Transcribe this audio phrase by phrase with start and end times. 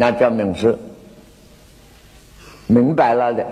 [0.00, 0.78] 那叫明师，
[2.68, 3.44] 明白了的。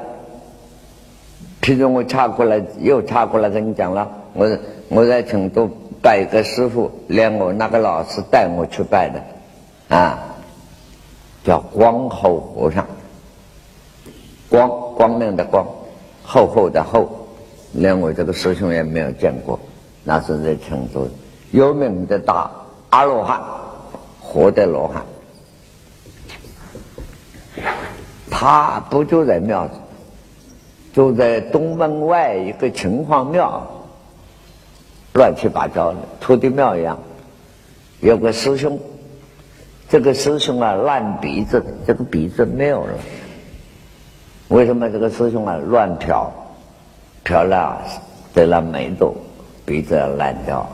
[1.60, 4.56] 譬如我查过来，又查过来跟你讲了，我
[4.88, 5.68] 我在成都
[6.00, 10.36] 拜一个师傅，连我那个老师带我去拜的，啊，
[11.42, 12.86] 叫光后和尚，
[14.48, 15.66] 光光明的光，
[16.22, 17.08] 厚厚的厚，
[17.72, 19.58] 连我这个师兄也没有见过，
[20.04, 21.08] 那是在成都
[21.50, 22.48] 有名的大
[22.90, 23.42] 阿罗汉，
[24.20, 25.04] 活的罗汉。
[28.38, 29.72] 他不就在庙子，
[30.92, 33.66] 就在东门外一个城隍庙，
[35.14, 36.98] 乱七八糟的土地庙一样。
[38.00, 38.78] 有个师兄，
[39.88, 42.92] 这个师兄啊烂鼻子，这个鼻子没有了。
[44.48, 46.30] 为什么这个师兄啊乱漂，
[47.24, 47.80] 漂了
[48.34, 49.16] 得了梅毒，
[49.64, 50.68] 鼻子要烂掉？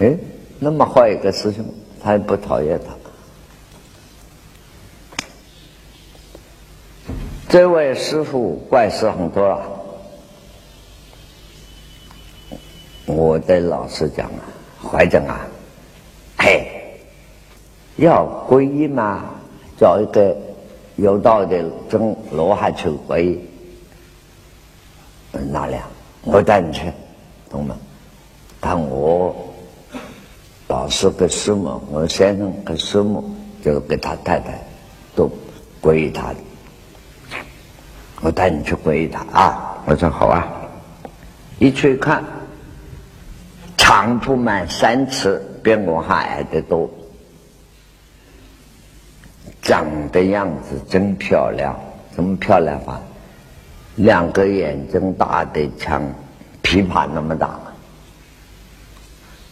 [0.00, 0.12] 哎，
[0.58, 1.64] 那么好一个师兄，
[2.02, 2.92] 他也不讨厌他。
[7.48, 9.62] 这位师傅怪事很多了，
[13.06, 14.42] 我的老师讲啊，
[14.82, 15.46] 怀正啊，
[16.38, 16.66] 嘿，
[17.96, 19.24] 要皈依嘛，
[19.78, 20.36] 找一个
[20.96, 23.38] 有道的真罗汉去皈依，
[25.50, 25.88] 哪里啊？
[26.22, 26.90] 我带你去，
[27.50, 27.76] 懂吗？
[28.58, 29.34] 但我
[30.66, 33.22] 老师跟师母，我先生跟师母，
[33.62, 34.58] 就跟他太太
[35.14, 35.30] 都
[35.80, 36.36] 皈依他的。
[38.24, 39.76] 我带你去皈依他啊！
[39.84, 40.48] 我说好啊。
[41.58, 42.24] 一去看，
[43.76, 46.88] 长铺满三尺，比我还矮得多。
[49.60, 51.78] 长的样子真漂亮，
[52.12, 52.98] 怎么漂亮法？
[53.96, 56.00] 两个眼睛大的像
[56.62, 57.60] 琵琶那么大，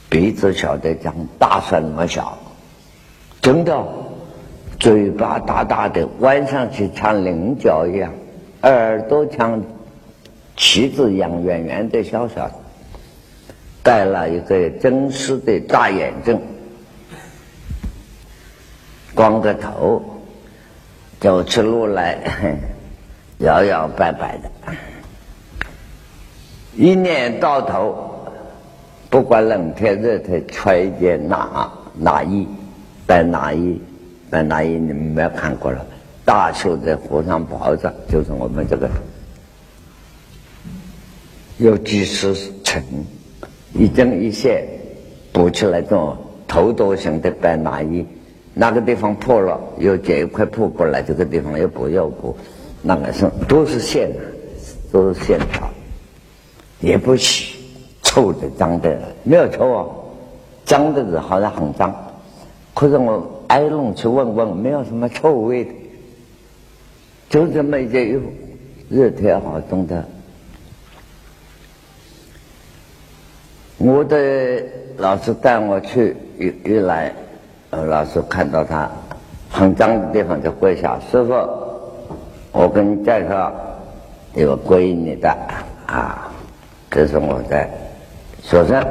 [0.08, 2.38] 鼻子小的像大蒜那么小，
[3.42, 3.86] 真的，
[4.80, 8.10] 嘴巴大大的，弯上去像菱角一样。
[8.62, 9.60] 耳朵像
[10.56, 12.54] 旗子一样圆圆的、小小的，
[13.82, 16.40] 戴了一个真丝的大眼镜，
[19.14, 20.00] 光个头，
[21.18, 22.16] 走起路来
[23.38, 24.50] 摇摇摆摆的，
[26.76, 28.28] 一年到头
[29.10, 32.46] 不管冷天热天，穿一件哪哪衣，
[33.06, 33.80] 白哪衣，
[34.30, 35.84] 白哪衣，你们没有看过了。
[36.24, 38.88] 大袖在和尚袍子，就是我们这个
[41.58, 42.80] 有几十层，
[43.74, 44.64] 一针一线
[45.32, 46.16] 补起来，这种
[46.46, 48.06] 头多型的白衲衣，
[48.54, 52.36] 哪个地方破了，又剪一块布过来，这个地方又补又补，
[52.82, 54.08] 那个是都是线，
[54.92, 55.68] 都是线条，
[56.80, 57.56] 也不洗，
[58.04, 59.86] 臭的脏的没有臭啊，
[60.64, 61.92] 脏的是好像很脏，
[62.74, 65.72] 可是我挨弄去问问，没有什么臭味的。
[67.32, 68.30] 就这么一件衣服，
[68.90, 70.04] 热天好冻的。
[73.78, 74.62] 我的
[74.98, 77.10] 老师带我去一一来，
[77.70, 78.86] 老师看到他
[79.50, 81.32] 很脏的地方就跪下，师傅，
[82.52, 83.50] 我跟你介绍
[84.34, 85.34] 一个皈依你的
[85.86, 86.30] 啊，
[86.90, 87.66] 这是我的
[88.42, 88.84] 学生，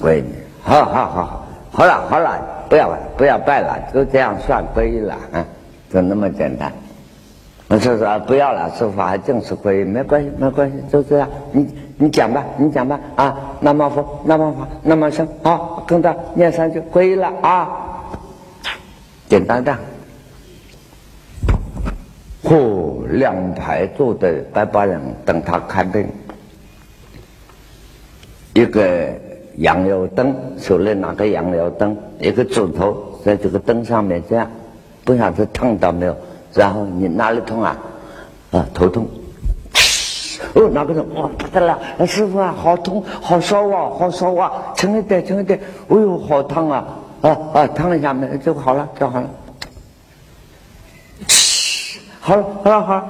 [0.00, 0.32] 皈依你，
[0.62, 5.44] 好好好，好了好了，不要不要拜了，就这样算皈依了啊，
[5.92, 6.72] 就那么简单。
[7.70, 11.28] 我说说不要了，师傅还正是可以，没关系，没关系，就这样。
[11.52, 13.38] 你你讲吧，你讲吧啊！
[13.60, 17.70] 那么佛，那么法，南无僧，好，跟他念三句，可以了啊！
[19.28, 19.72] 简单的。
[22.42, 26.04] 嚯，两排坐的白八人等他看病，
[28.54, 29.08] 一个
[29.58, 34.50] 羊油灯，手里拿个羊油灯，一个指头在这个灯上面这样，
[35.04, 36.16] 不晓得烫到没有。
[36.54, 37.76] 然后你哪里痛啊？
[38.52, 39.06] 啊，头痛。
[40.54, 41.04] 哦，哪个人？
[41.14, 41.78] 哇，不得了！
[42.06, 44.50] 师傅啊，好痛，好烧啊，好烧啊！
[44.74, 45.60] 轻一点，轻一点。
[45.88, 46.84] 哎呦，好烫啊！
[47.20, 48.26] 啊啊，烫一下没？
[48.38, 49.28] 就好了，就好了。
[52.20, 53.04] 好了，好了，好了。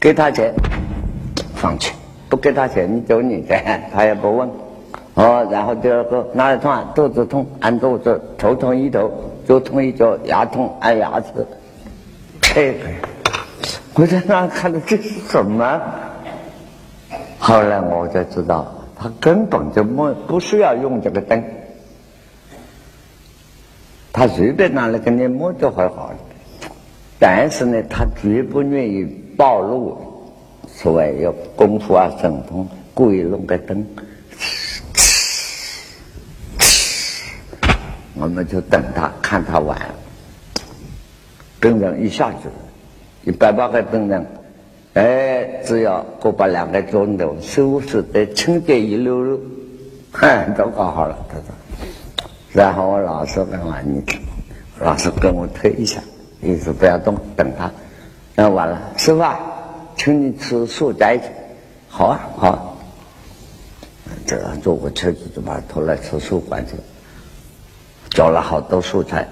[0.00, 0.52] 给他钱，
[1.54, 1.92] 放弃。
[2.28, 3.54] 不给他钱，你走你的，
[3.92, 4.48] 他也不问。
[5.14, 6.90] 哦，然后第二个哪里痛啊？
[6.94, 9.10] 肚子痛，按肚子；头痛一头，
[9.46, 11.46] 脚痛一脚，牙痛按牙齿。
[12.56, 12.88] 这个，
[13.92, 15.78] 我在那看到这是什么？
[17.38, 21.44] 后来我就知道，他根本就没不需要用这个灯，
[24.10, 26.14] 他随便拿来给你摸就会好。
[27.18, 29.04] 但是呢，他绝不愿意
[29.36, 29.98] 暴露，
[30.66, 33.86] 所谓有功夫啊神通，故意弄个灯。
[38.14, 39.78] 我们就等他，看他玩。
[41.60, 42.48] 病人一下子，
[43.24, 44.26] 一百八个病人，
[44.94, 49.40] 哎，只要过把两个钟头，收拾的清洁一溜溜，
[50.12, 51.18] 哼，都搞好了。
[51.28, 51.44] 他说，
[52.52, 54.02] 然后我老师问我你，
[54.80, 56.00] 老师跟我推一下，
[56.42, 57.70] 意思不要动，等他。
[58.34, 59.24] 那完了，师傅，
[59.96, 61.24] 请你吃素斋去。
[61.88, 62.72] 好啊，好。
[64.26, 66.74] 这坐过车子就把他拖来吃素馆去，
[68.10, 69.26] 找了好多素菜。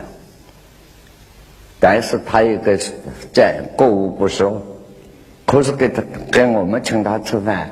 [1.86, 2.78] 但是他一个
[3.31, 4.50] 在过午不食，
[5.44, 6.02] 可是给他
[6.32, 7.70] 跟我们请他吃饭，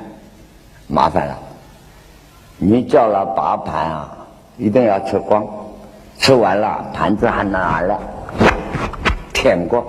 [0.85, 1.39] 麻烦了。
[2.59, 4.17] 你叫了八盘啊，
[4.55, 5.43] 一定要吃光，
[6.19, 7.99] 吃完了盘子还拿了，
[9.33, 9.83] 舔过，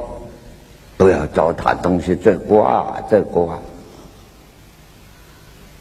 [0.96, 3.58] 不要糟蹋东西，这锅啊，这锅啊。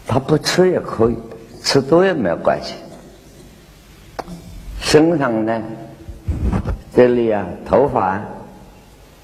[0.05, 1.17] 他不吃也可以，
[1.63, 2.73] 吃多也没有关系。
[4.81, 5.61] 身上呢，
[6.95, 8.21] 这里啊，头发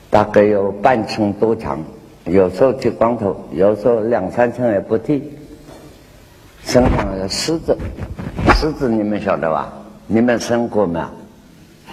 [0.09, 1.79] 大概有半寸多长，
[2.25, 5.31] 有时候剃光头，有时候两三寸也不剃。
[6.63, 7.77] 身上有虱子，
[8.55, 9.71] 虱子你们晓得吧？
[10.07, 11.05] 你们生过没有？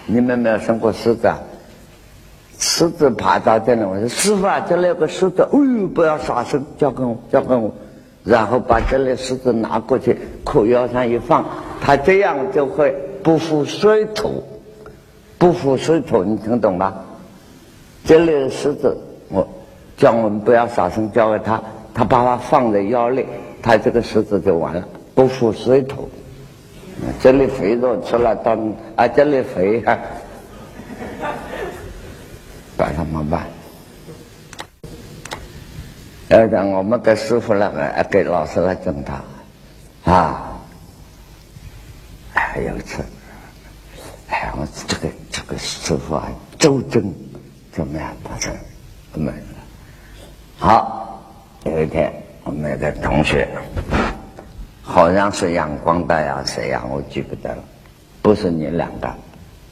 [0.07, 1.39] 你们没有生过虱子啊？
[2.59, 7.71] 虱子爬到这里，我说师傅啊，这里有个虱子，哎呦，不要杀生，交给我，交给我。
[8.25, 11.45] 然后把这里狮子拿过去，裤腰上一放，
[11.83, 14.43] 它这样就会不腐水土，
[15.39, 16.95] 不服水土，你听懂吗？
[18.05, 18.97] 这里的石子，
[19.29, 19.47] 我
[19.97, 21.61] 叫我们不要杀生，交给他，
[21.93, 23.27] 他把它放在腰里，
[23.63, 24.83] 他这个石子就完了，
[25.15, 26.09] 不服水土。
[27.21, 29.99] 这里肥肉吃了当啊，这里肥哈，
[32.77, 33.47] 办什么办？
[36.29, 40.59] 要让我们给师傅来，给老师来整他，啊！
[42.33, 43.03] 哎，有一次，
[44.29, 45.09] 哎，我这个
[45.47, 46.29] 个师傅啊，
[46.59, 47.13] 周正
[47.73, 48.15] 怎么样？
[48.25, 48.53] 他说
[49.13, 49.41] 怎么样？
[50.59, 51.23] 好，
[51.65, 52.13] 有一天
[52.45, 53.49] 我们那个同学，
[54.83, 56.83] 好像是阳光大呀，谁呀？
[56.91, 57.63] 我记不得了。
[58.23, 59.15] 不是你两个，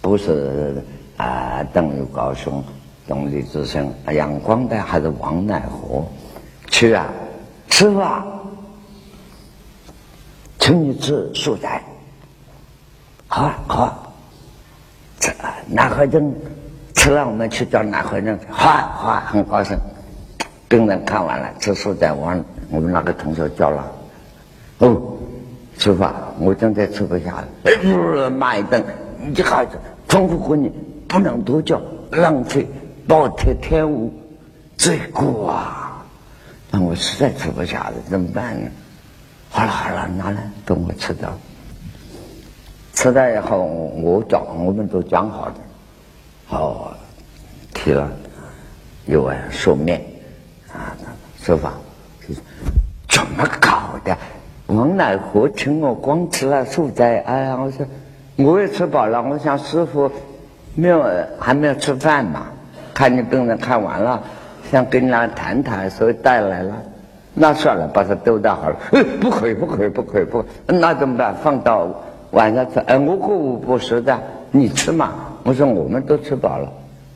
[0.00, 0.82] 不是
[1.16, 2.62] 啊，邓玉高兄、
[3.08, 6.06] 董立之生，阳光大还是王乃和？
[6.68, 7.06] 去啊，
[7.68, 8.24] 吃啊，
[10.58, 11.82] 请你吃素斋。
[13.26, 13.98] 好啊，好啊。
[15.68, 16.34] 这南怀正
[16.94, 18.38] 吃了，我们去找南怀正。
[18.50, 19.76] 好啊，好，很高兴。
[20.68, 22.34] 病人看完了，吃素菜，我
[22.70, 23.92] 我们那个同学叫了。
[24.78, 25.00] 哦，
[25.78, 27.48] 吃饭，我正在吃不下了。
[27.64, 28.82] 哎，骂一顿，
[29.20, 29.78] 你这孩子，
[30.08, 30.72] 重复过你
[31.06, 31.80] 不能多叫，
[32.10, 32.66] 浪费，
[33.06, 34.12] 暴殄天物，
[34.76, 36.04] 罪过啊！
[36.70, 38.70] 但我实在吃不下了，怎么办呢？
[39.50, 41.32] 好了好了，拿来等我吃掉。
[42.94, 45.54] 吃了以后，我讲我们都讲好的，
[46.46, 46.94] 好
[47.74, 48.08] 提了
[49.06, 50.00] 一碗素面
[50.72, 50.96] 啊，
[51.42, 51.72] 说法
[53.08, 54.16] 怎么搞的？
[54.68, 57.86] 王乃和请我光吃了素斋，哎呀，我说
[58.36, 60.10] 我也吃饱了，我想师傅
[60.74, 61.04] 没有
[61.38, 62.46] 还没有吃饭嘛，
[62.94, 64.22] 看你病人看完了。
[64.72, 66.74] 想跟他谈谈，所以带来了。
[67.34, 68.76] 那算了，把它丢掉好了。
[69.20, 70.44] 不可以，不可以，不可以，不。
[70.66, 71.34] 那怎么办？
[71.42, 71.86] 放到
[72.34, 72.80] 晚上吃。
[72.80, 74.18] 哎，我过午不食的，
[74.50, 75.12] 你吃嘛。
[75.44, 76.68] 我说我们都吃饱了。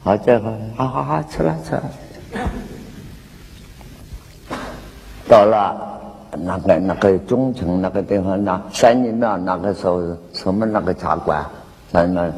[0.02, 1.82] 好，这个，好好好，吃了吃了。
[5.28, 5.98] 到了
[6.38, 10.00] 那个那个中城那个地方，那三尼庙那个时候
[10.32, 11.44] 什么那个茶馆，
[11.90, 12.32] 咱们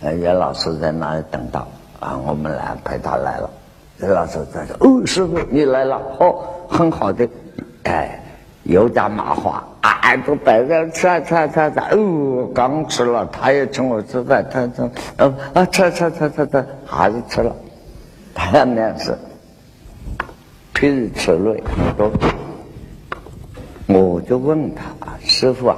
[0.00, 1.66] 袁老师在那里等到
[2.00, 3.50] 啊，我们来陪他来了。
[3.98, 6.34] 袁老师在说：“哦，师傅你来了，哦，
[6.68, 7.28] 很好的，
[7.84, 8.21] 哎，
[8.64, 17.54] 油炸麻花，啊，都摆在吃啊吃啊吃啊，哦，刚吃了，他也请我吃饭，他说，哦啊，吃吃吃吃吃，还是吃了，
[18.34, 19.18] 他那是，
[20.72, 22.10] 皮肉吃累很多，
[23.88, 24.82] 我就问他
[25.24, 25.76] 师傅啊，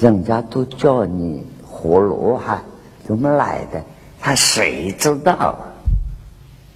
[0.00, 2.60] 人家都叫你活罗汉，
[3.04, 3.82] 怎么来的？
[4.20, 5.54] 他谁知道？”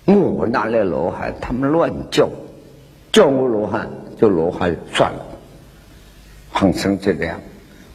[0.07, 1.33] 我哪来罗汉？
[1.41, 2.29] 他们乱叫，
[3.13, 5.25] 叫我罗汉就罗汉算了，
[6.53, 7.29] 很生气的。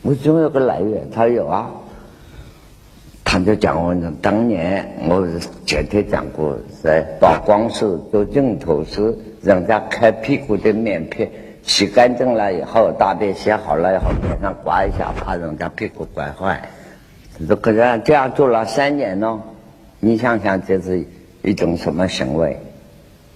[0.01, 1.69] 我总有个来源，他有啊。
[3.23, 5.27] 他就讲我当年我
[5.65, 11.29] 前天讲过，在宝光寺做净土时，人家开屁股的面片
[11.63, 16.69] 洗干净了以后，大便洗好了以后，脸上刮一下，怕人家屁股刮坏。
[17.47, 19.41] 这个人这样做了三年呢，
[19.99, 21.05] 你想想这是。
[21.43, 22.59] 一种什么行为？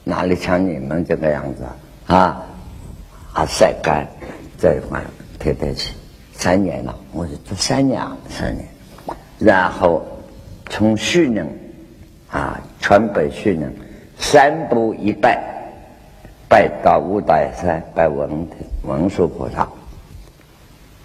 [0.03, 1.63] 哪里像你们这个样子
[2.07, 2.43] 啊？
[3.33, 4.07] 啊，晒干
[4.59, 5.01] 再换
[5.39, 5.93] 贴贴起，
[6.33, 6.93] 三年了。
[7.13, 8.67] 我是做三年啊，三年，
[9.39, 10.05] 然后
[10.69, 11.47] 从虚宁
[12.29, 13.73] 啊，川北虚宁
[14.17, 15.41] 三步一拜，
[16.49, 18.45] 拜到五台山拜文
[18.83, 19.65] 文殊菩萨，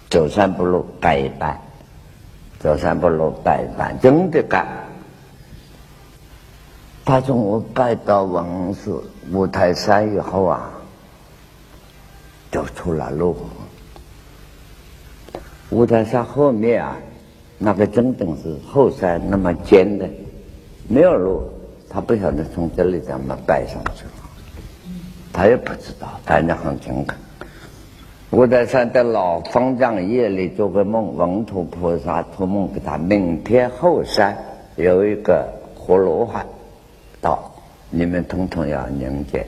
[0.09, 1.57] 走三步路拜一拜，
[2.59, 4.67] 走三步路拜一拜，真的干。
[7.05, 10.71] 他从我拜到文殊五台山以后啊，
[12.55, 13.35] 走出了路。
[15.71, 16.95] 五台山后面啊。
[17.57, 20.05] 那个真正是后山那么尖的，
[20.89, 21.49] 没有路，
[21.89, 24.11] 他不晓得从这里怎么拜上去了，
[25.31, 27.17] 他也不知道，反正很诚恳。
[28.31, 34.37] 五台山的老方丈夜里做个梦，文殊菩萨托梦给他，明天后山
[34.75, 36.45] 有一个活罗汉
[37.21, 37.49] 到，
[37.89, 39.47] 你们统统要迎接。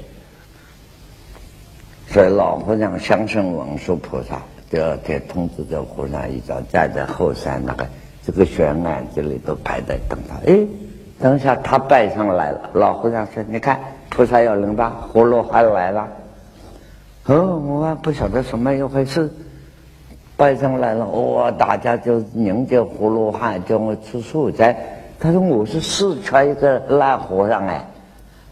[2.09, 4.41] 所以老和尚相信文殊菩萨。
[4.69, 7.85] 第二天通知这和尚一早站在后山那个
[8.25, 10.35] 这个悬崖这里都排队等他。
[10.45, 10.59] 哎，
[11.19, 12.69] 等一下他拜上来了。
[12.73, 15.07] 老和尚说：“你看，菩萨要人吧？
[15.07, 16.07] 活罗汉来了。”
[17.27, 19.29] 哦，我还不晓得什么一回事。
[20.35, 21.49] 拜上来了，哇！
[21.49, 24.77] 大家就迎接活罗汉，叫我吃素斋。
[25.19, 27.85] 他说：“我是四川一个烂和尚哎，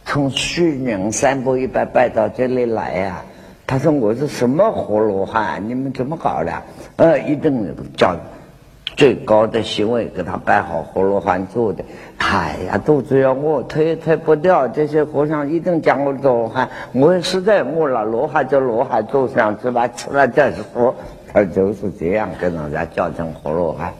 [0.06, 3.22] 从虚宁三步一拜拜到这里来呀。”
[3.68, 5.68] 他说：“我是什么活罗汉？
[5.68, 6.54] 你们怎么搞的？
[6.98, 8.16] 呃，一定叫
[8.96, 11.84] 最高的行为给他摆好活罗汉做的。
[12.20, 14.68] 哎呀，肚子要饿，推也推不掉。
[14.68, 20.94] 这些和尚一定讲我罗汉，我实在饿了，罗汉就罗汉坐上去吧，吃了再说。
[21.34, 23.92] 他就是这样跟人家叫成活罗汉。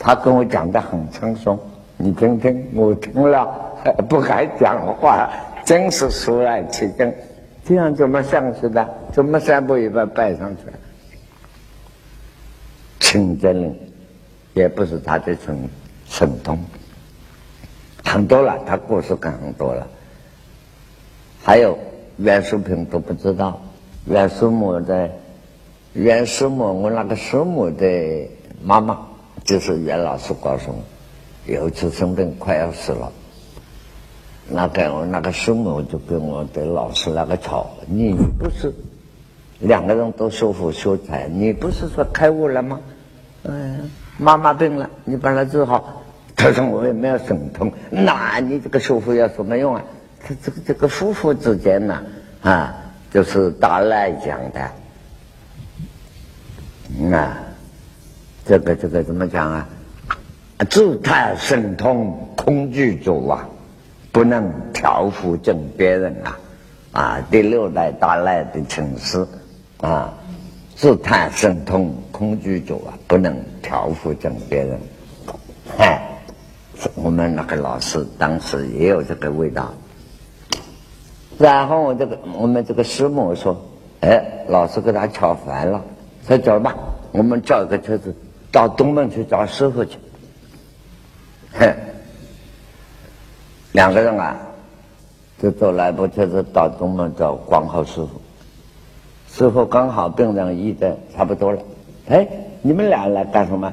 [0.00, 1.56] 他跟我讲的很轻松，
[1.96, 3.46] 你听听，我听了
[4.10, 5.30] 不敢讲话，
[5.64, 7.10] 真是肃然起敬。”
[7.64, 8.88] 这样怎么上去的？
[9.12, 10.62] 怎么三步一拜拜上去？
[12.98, 13.74] 清真
[14.54, 15.56] 也不是他的神
[16.06, 16.58] 神通，
[18.04, 19.86] 很多了，他故事讲很多了。
[21.42, 21.78] 还有
[22.16, 23.60] 袁淑平都不知道，
[24.06, 25.10] 袁师母的
[25.92, 28.28] 袁师母，我那个师母的
[28.62, 29.06] 妈妈
[29.44, 30.82] 就是袁老师告诉我，
[31.52, 33.12] 有一次生病快要死了。
[34.48, 38.72] 那个那个师母就跟我的老师那个吵，你不是
[39.60, 42.80] 两个人都修福修财，你不是说开悟了吗？
[43.44, 46.02] 嗯，妈妈病了，你把她治好。
[46.36, 49.82] 他说我也没有神通，那你这个修福有什么用啊？
[50.26, 52.02] 他这个这个夫妇之间呢，
[52.42, 52.74] 啊，
[53.12, 54.60] 就是大赖讲的，
[57.16, 57.38] 啊，
[58.44, 59.68] 这个这个怎么讲啊？
[60.68, 63.48] 自叹神通空具足啊。
[64.12, 66.38] 不能调伏正别人啊！
[66.92, 69.26] 啊，第六代大赖的请示
[69.80, 70.12] 啊，
[70.76, 74.78] 自叹神通空居住啊，不能调伏正别人。
[75.78, 75.98] 哎，
[76.94, 79.72] 我们那个老师当时也有这个味道。
[81.38, 83.58] 然后我这个我们这个师母说
[84.02, 85.82] ：“哎，老师给他吵烦了，
[86.28, 86.76] 说走吧，
[87.12, 88.14] 我们叫一个车子
[88.52, 89.96] 到东门去找师傅去。”
[91.58, 91.74] 哼。
[93.72, 94.36] 两个人啊，
[95.40, 98.08] 就走来不就是到东门找光浩师傅。
[99.30, 101.58] 师傅刚好病人医的差不多了，
[102.08, 102.28] 哎，
[102.60, 103.72] 你们俩来干什么？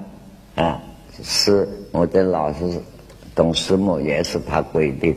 [0.55, 0.81] 啊，
[1.21, 2.81] 是我的老师
[3.35, 5.15] 董师母，也是他规定。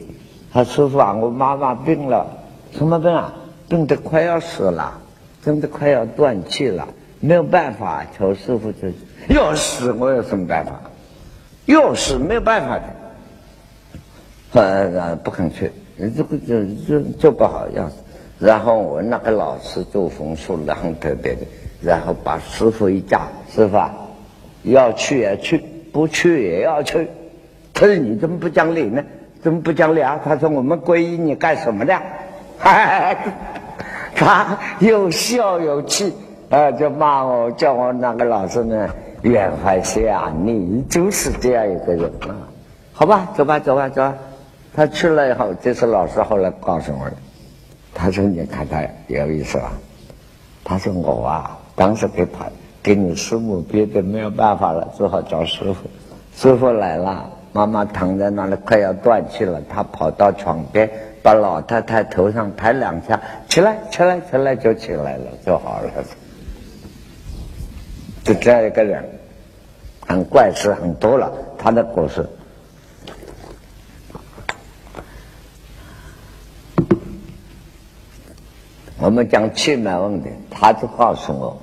[0.53, 2.27] 他师傅啊，我妈妈病了，
[2.73, 3.33] 什么病啊？
[3.69, 5.01] 病得快要死了，
[5.43, 6.87] 真的快要断气了，
[7.21, 8.93] 没有办法，求师傅去。
[9.29, 10.73] 要死，我有什么办法？
[11.67, 12.85] 要死，没有办法的。
[14.53, 17.97] 呃，不肯去，这个就就就不好样子。
[18.39, 21.41] 然后我那个老师做风水的很特别的，
[21.81, 23.95] 然后把师傅一架，师傅啊，
[24.63, 27.09] 要去也去，不去也要去。
[27.73, 29.03] 他说你怎么不讲理呢？
[29.43, 30.21] 怎么不讲理啊？
[30.23, 31.99] 他说我们皈依你干什么的？
[34.15, 36.13] 他又笑又气，
[36.51, 38.91] 啊，就骂我，叫我那个老师呢，
[39.23, 42.37] 远怀谢啊，你就是这样一个人啊。
[42.93, 44.15] 好吧，走吧，走吧，走吧。
[44.75, 47.17] 他去了以后，这是老师后来告诉我的。
[47.95, 49.73] 他说：“你看他有意思吧。”
[50.65, 52.47] 他说：“我啊，当时给他
[52.83, 55.91] 给你师母憋得没有办法了，只好找师傅。
[56.35, 60.91] 师傅来了，妈妈躺在那里快要断气了，他跑到床边，
[61.23, 65.91] 把老太太头上拍两下，起来，起来，起来，就起来了，就好了。
[68.25, 69.05] 就这样一个人，
[70.07, 72.27] 很怪事很多了，他的故事。”
[79.03, 81.61] 我们讲气脉问题，他就告诉我。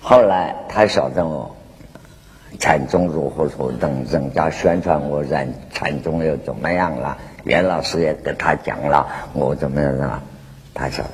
[0.00, 1.54] 后来他晓得我
[2.58, 7.18] 禅宗如何如何等，人家宣传我禅禅宗又怎么样了？
[7.44, 10.22] 袁老师也跟他讲了，我怎么样了？
[10.72, 11.10] 他晓得。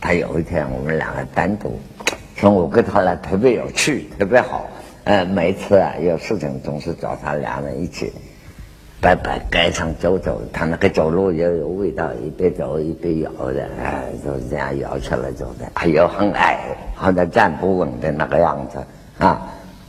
[0.00, 1.78] 他有一天我们两个单独，
[2.34, 4.66] 说我跟他呢特别有趣，特别好。
[5.04, 8.12] 呃，每次啊有事情总是找他两人一起。
[9.06, 15.66] 摆摆街上走走，他那个走路也有味道，一边走一边摇的，哎，就是这样摇起来走的。
[15.74, 16.58] 还有很矮，
[16.92, 18.80] 好像站不稳的那个样子
[19.24, 19.46] 啊，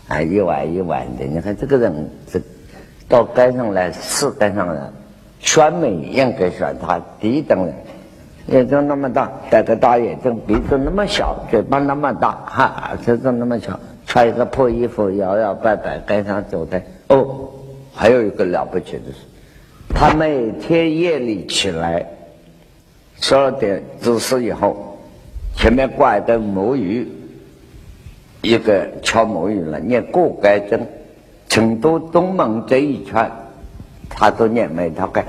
[0.07, 1.25] 啊，一碗一碗的。
[1.25, 2.39] 你看这个人，这
[3.09, 4.83] 到街上来，是街上人，
[5.39, 7.73] 选美应该选他第一等人，
[8.49, 17.49] 眼睛那么大，戴个大眼镜，鼻子那么小，嘴巴那么大，哈，身子那么小，穿一个破衣服，摇摇摆摆街上走的，哦。
[17.99, 19.25] 还有一个了不起的是，
[19.89, 22.05] 他每天夜里起来，
[23.19, 24.99] 十二点子时以后，
[25.55, 27.07] 前面挂一个木鱼，
[28.43, 30.79] 一个敲木鱼了，念过街经，
[31.49, 33.31] 成都东门这一圈，
[34.07, 35.25] 他都念每套该。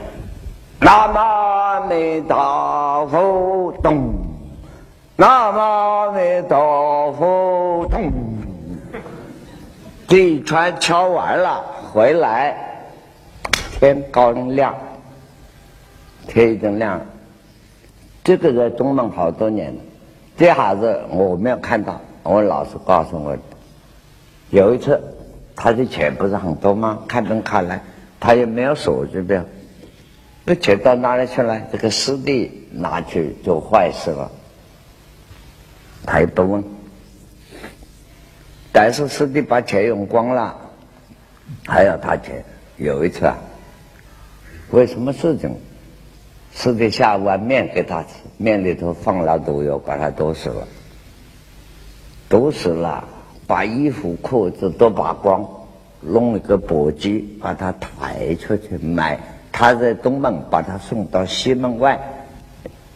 [0.79, 4.13] 南无阿弥陀佛，咚！
[5.17, 8.13] 南无阿弥陀佛，咚！
[10.07, 11.65] 这一圈敲完了。
[11.90, 12.54] 回来，
[13.73, 14.75] 天刚亮，
[16.26, 17.07] 天已经亮了。
[18.23, 19.80] 这个在东门好多年了，
[20.37, 21.99] 这下子我没有看到。
[22.25, 23.35] 我老师告诉我，
[24.50, 25.02] 有一次
[25.57, 26.99] 他的钱不是很多吗？
[27.09, 27.80] 开门看来，
[28.21, 29.42] 他也没有手续表，
[30.45, 31.59] 这钱到哪里去了？
[31.73, 34.30] 这个师弟拿去做坏事了，
[36.04, 36.62] 他也不问。
[38.73, 40.68] 但是师弟把钱用光了。
[41.67, 42.45] 还要他钱。
[42.76, 43.37] 有一次啊，
[44.71, 45.55] 为什么事情？
[46.55, 50.67] 吃的下碗面给他吃，面里头放了毒药，把他毒死了。
[52.28, 53.05] 毒死了，
[53.47, 55.49] 把衣服裤子都扒光，
[56.01, 59.18] 弄一个簸箕把他抬出去卖。
[59.53, 61.99] 他在东门，把他送到西门外，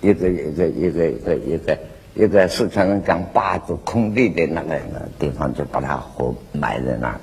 [0.00, 1.79] 一个一个一个一个一个
[2.14, 4.81] 一个四川人讲坝子空地的那个
[5.18, 7.20] 地方，就把他活埋在那儿。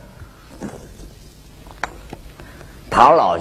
[2.89, 3.37] 陶老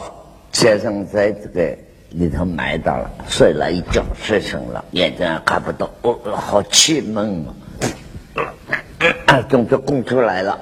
[0.52, 1.76] 先生在这个
[2.11, 7.44] 里头埋到了，睡了一觉，睡醒了，眼睛也看不到，哦，好气闷
[9.26, 9.42] 啊！
[9.48, 10.58] 总之供出来了，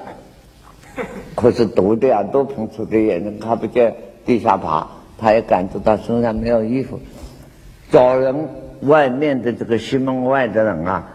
[1.35, 3.95] 可是毒的啊，都喷出的，眼睛看不见，
[4.25, 4.87] 地下爬，
[5.19, 7.01] 他也感觉到身上没有衣服，
[7.91, 8.49] 找人
[8.83, 11.13] 外面的这个西门外的人啊。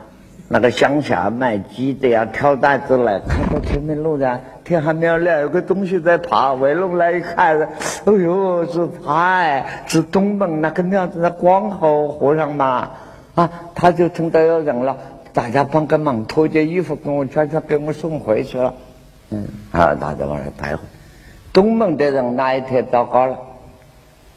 [0.53, 7.69] 那个乡下卖鸡的呀，挑担子来，看到前面路上天还没有亮，有个东西在爬，围拢来一看，哎
[8.11, 12.89] 呦，是他哎，是东门那个庙子的光后和尚嘛，
[13.33, 14.97] 啊，他就听到有人了，
[15.31, 18.73] 大家帮个忙，脱件衣服给我穿穿，给我送回去了，
[19.29, 20.81] 嗯，啊，大家往上抬回。
[21.53, 23.37] 东门的人那一天糟糕了，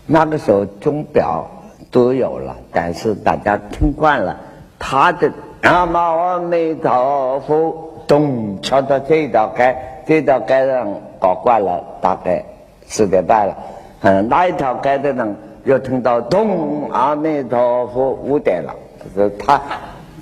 [0.07, 1.50] 那个时候钟表
[1.90, 4.37] 都有了，但是大家听惯了
[4.79, 5.33] 他的。
[5.64, 7.74] 南无阿弥陀佛，
[8.07, 9.74] 咚，敲到这道街，
[10.07, 10.87] 这道街上
[11.18, 12.44] 搞惯了，大概
[12.87, 13.57] 四点半了。
[14.03, 18.74] 嗯，那一条街的人又听到咚，阿弥陀佛，五点了。
[19.14, 19.59] 是他，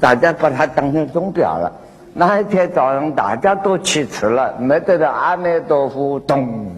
[0.00, 1.72] 大家把他当成钟表了。
[2.14, 6.70] 那一天早上大家都起迟了，没得到阿弥陀佛，咚。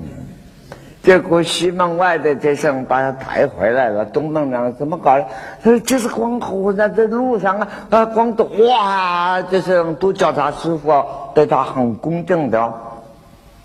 [1.04, 5.26] 结果西门外的这些人把他抬回来了，东门人怎么搞的？
[5.62, 9.42] 他说这是光和尚在路上啊，啊光的哇！
[9.42, 12.72] 这些人都叫他师傅，对他很恭敬的，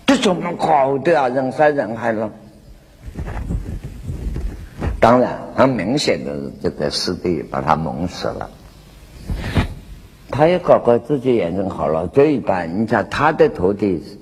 [0.04, 1.30] 这怎么搞的啊？
[1.30, 2.30] 人山人海了。
[5.00, 6.30] 当然，很明显的
[6.62, 8.50] 这个师弟把他蒙死了。
[10.30, 14.19] 他也搞搞自己眼睛好了，这一般你看他的徒弟。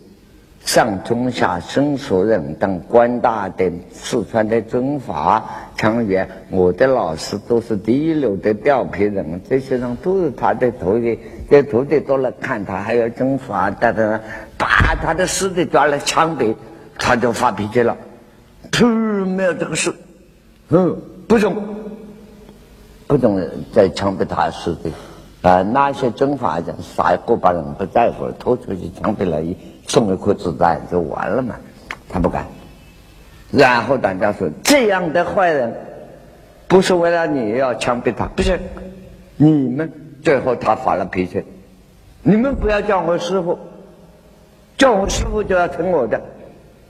[0.69, 5.43] 上中下僧俗人等官大的四川的尊法
[5.79, 14.21] 成员，我的老师都是第一流的调皮人，这些人都是他的徒弟，这徒弟都来看他，还有尊法等等，
[14.59, 16.55] 把他的师弟抓来枪毙，
[16.99, 17.97] 他就发脾气了，
[18.71, 19.91] 噗，没有这个事，
[20.69, 20.95] 嗯，
[21.27, 21.51] 不准，
[23.07, 24.93] 不准再枪毙他师弟，
[25.41, 29.57] 啊，那些尊法讲杀过把人不在乎，拖出去枪毙了一。
[29.89, 31.57] 送一颗子弹就完了嘛，
[32.09, 32.47] 他不敢。
[33.51, 35.75] 然后大家说这样的坏人，
[36.69, 38.61] 不是为了你要枪毙他，不是
[39.37, 39.91] 你们。
[40.21, 41.45] 最后他发了脾气，
[42.23, 43.59] 你们不要叫我师傅，
[44.77, 46.21] 叫我师傅就要听我的，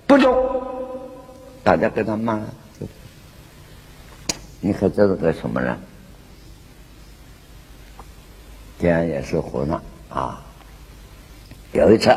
[0.07, 0.35] 不中。
[1.63, 2.41] 大家跟他骂，
[4.61, 5.77] 你看这是个什么人？
[8.81, 10.43] 这样也是胡闹啊！
[11.73, 12.11] 有一次。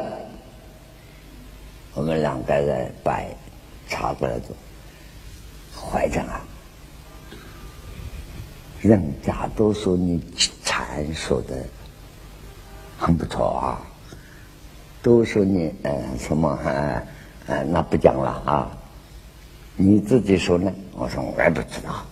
[1.93, 3.27] 我们两个人摆
[3.87, 4.55] 茶过来坐，
[5.75, 6.41] 怀着啊，
[8.81, 10.23] 人家都说你
[10.63, 11.55] 禅说的
[12.97, 13.81] 很不错啊，
[15.01, 17.07] 都说你嗯什么嗯
[17.47, 18.71] 嗯那不讲了啊，
[19.75, 20.71] 你自己说呢？
[20.93, 22.05] 我说我也不知道，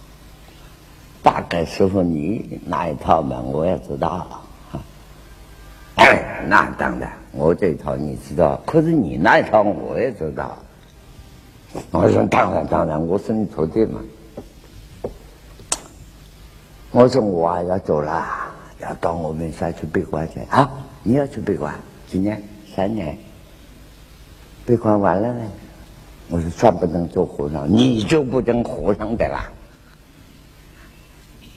[1.23, 4.41] 大概师傅你那一套嘛，我也知道了。
[5.95, 10.57] 哎，那当然，我这一套你知道，可是你那一套我也知道。
[11.91, 14.01] 我说当然当然，我是你徒弟嘛。
[16.91, 18.25] 我说我要走了，
[18.81, 20.69] 要到我们山去闭关去啊！
[21.03, 21.75] 你要去闭关，
[22.07, 22.41] 几年？
[22.75, 23.15] 三年。
[24.65, 25.41] 闭关完了呢？
[26.29, 29.51] 我说算不能做和尚，你就不能和尚的啦。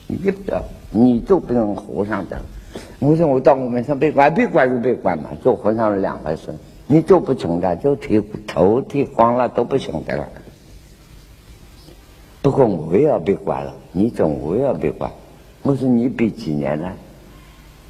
[0.05, 2.39] 你不要，你就不能和尚的。
[2.99, 6.53] 我说我到我们上被关，被关就被关嘛，做和尚是两回事。
[6.87, 10.27] 你做不成的，就剃头剃光了都不行的了。
[12.41, 15.09] 不过我也要被关了，你总我也要被关。
[15.61, 16.91] 我说你比几年呢？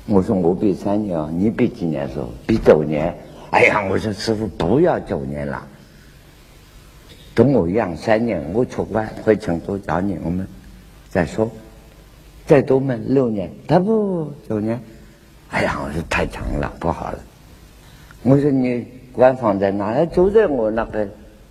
[0.05, 2.07] 我说我比三年，你比几年？
[2.09, 2.29] 时候？
[2.45, 3.15] 比九年。
[3.49, 5.65] 哎呀，我说师傅不要九年了，
[7.33, 10.47] 跟我一样三年，我出关回成都找你，我们
[11.09, 11.49] 再说。
[12.45, 14.79] 再多嘛六年，他不九年，
[15.49, 17.19] 哎呀，我说太长了，不好了。
[18.21, 20.05] 我说你官房在哪？
[20.05, 21.07] 就在我那个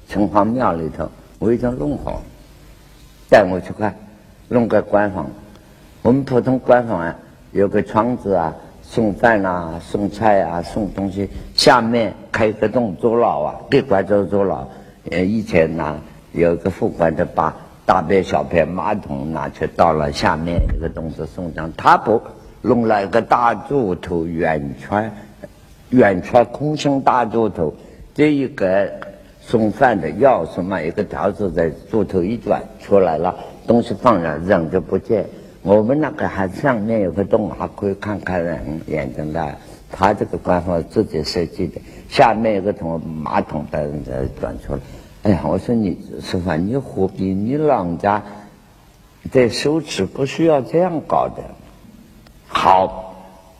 [0.06, 2.20] 城隍庙里头，我已经弄好，
[3.30, 3.94] 带我去看，
[4.48, 5.30] 弄个官房。
[6.02, 7.16] 我们普通官房啊，
[7.52, 11.28] 有个窗子啊，送饭啊，送菜啊，送东西。
[11.54, 14.66] 下面开个洞坐牢啊，别关坐坐牢。
[15.10, 15.98] 呃，以前呢，
[16.32, 17.54] 有个副官的把。
[17.84, 22.22] 大便小便马桶拿去倒了下面一个东西送上，他不
[22.60, 25.12] 弄了一个大柱头圆圈，
[25.90, 27.74] 圆圈空心大柱头，
[28.14, 28.88] 这一个
[29.40, 33.34] 送饭的钥匙嘛一个条子在柱头一转出来了，
[33.66, 35.26] 东西放了人就不见。
[35.62, 39.54] 我们那个还上面有个洞，还可以看看人眼睛的。
[39.90, 44.80] 他这个官方自己设计的，下面有个桶马桶的在转出来。
[45.22, 47.32] 哎呀，我说你师傅，你何必？
[47.32, 48.22] 你老人家
[49.30, 51.44] 在修持，不需要这样搞的。
[52.48, 53.14] 好，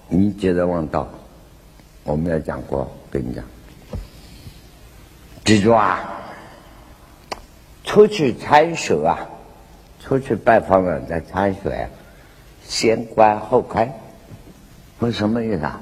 [0.08, 1.08] 你接着问道。
[2.04, 3.44] 我们要讲过，跟你讲，
[5.44, 6.00] 记住啊，
[7.84, 9.28] 出去参学啊，
[10.00, 11.88] 出去拜访人家参学，
[12.64, 13.92] 先观后开，
[14.98, 15.80] 为什么意思啊？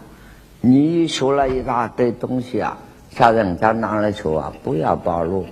[0.61, 2.77] 你学了一大堆东西啊，
[3.17, 5.47] 向人家拿来说啊，不要暴露。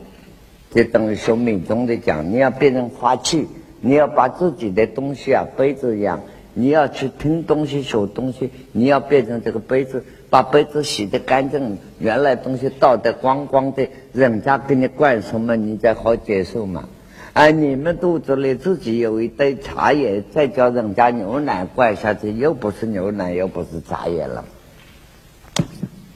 [0.70, 3.48] 就等于说命中的讲，你要变成花器，
[3.80, 6.20] 你要把自己的东西啊，杯子一样，
[6.52, 16.86] 你要去听东西、学东西，你要变成这个杯子，把杯子洗得干净，原来东西倒得光光的，人家给你灌什么，你才好接受嘛。
[17.32, 24.44] 而你们肚子里自己有一堆茶叶，再叫人家牛奶灌下去，又不是牛奶，又不是茶叶了。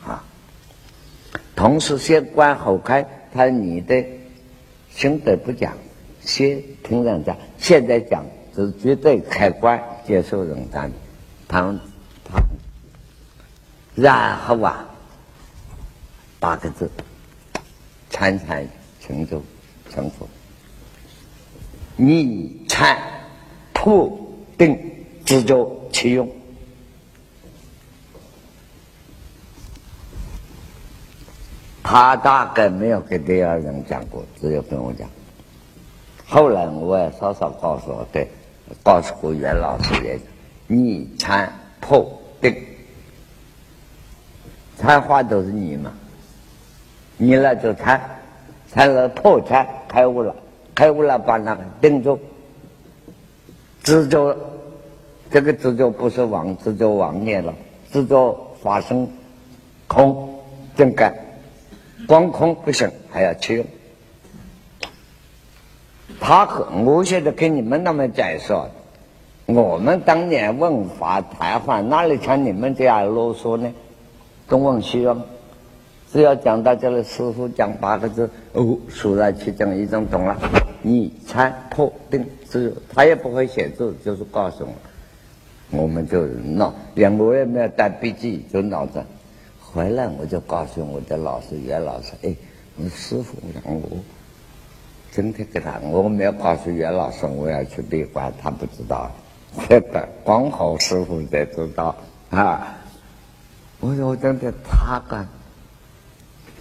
[0.04, 0.24] 啊，
[1.56, 4.04] 同时先关后开，他你的。
[4.94, 5.76] 心得不讲，
[6.20, 7.36] 先听人家。
[7.58, 8.24] 现在讲
[8.54, 10.92] 这是绝对开关接受人家的，
[11.48, 11.74] 他
[12.24, 12.42] 他，
[13.94, 14.88] 然后啊，
[16.38, 16.90] 八个字：
[18.10, 18.66] 参禅
[19.00, 19.42] 成就
[19.90, 20.28] 成佛。
[21.96, 22.96] 逆参
[23.72, 24.10] 破
[24.56, 24.78] 定
[25.24, 26.28] 自就其用。
[31.82, 35.08] 他大概没有给第二人讲过，只有跟我讲。
[36.26, 38.26] 后来我也稍稍告诉我，对，
[38.82, 40.18] 告诉过袁老师也，
[40.66, 42.06] 你参破
[42.40, 42.56] 定，
[44.78, 45.92] 参话都是你嘛，
[47.18, 48.00] 你了就参，
[48.68, 50.34] 参了破参开悟了，
[50.74, 52.18] 开悟了把那个定住，
[53.82, 54.34] 执着，
[55.30, 57.52] 这个执着不是妄执着妄念了，
[57.90, 59.06] 执着发生
[59.88, 60.40] 空
[60.76, 61.14] 正感。
[62.06, 63.66] 光空不行，还要去用。
[66.20, 68.68] 他和我现在跟你们那么解说，
[69.46, 73.72] 我们当年问法谈话，哪里像你们这样啰嗦呢？
[74.48, 75.20] 东问西问，
[76.12, 80.36] 只要讲到这里，师傅讲八个字，哦，数来七讲一种懂了。
[80.82, 89.04] 你参破定字，他也不会写字，就是告诉我，我们就闹，连我也没有带笔记，就闹着。
[89.72, 92.36] 回来我就告诉我的老师袁老师，哎，
[92.76, 93.88] 我师傅让我
[95.10, 99.10] 今天给他，我没有告诉袁老师我要去闭关，他不知道，
[99.68, 101.96] 这个光好师傅才知道
[102.30, 102.76] 啊。
[103.80, 105.26] 我说我今天他干，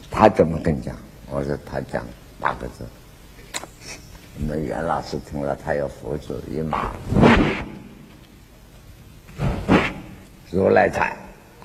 [0.10, 0.96] 他怎么跟你讲？
[1.30, 2.06] 我说他讲
[2.40, 2.86] 八个字。
[4.40, 6.92] 我们袁老师听了，他要扶住一马。
[10.50, 11.16] 如来禅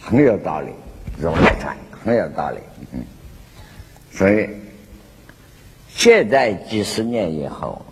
[0.01, 0.73] 很有道理，
[1.19, 2.59] 如来禅很有道理。
[2.93, 3.03] 嗯，
[4.13, 4.49] 所以
[5.89, 7.85] 现在几十年以后，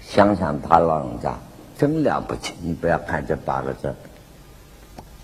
[0.00, 1.34] 想想他老人家
[1.78, 2.54] 真了不起。
[2.60, 3.94] 你不要看这八个字，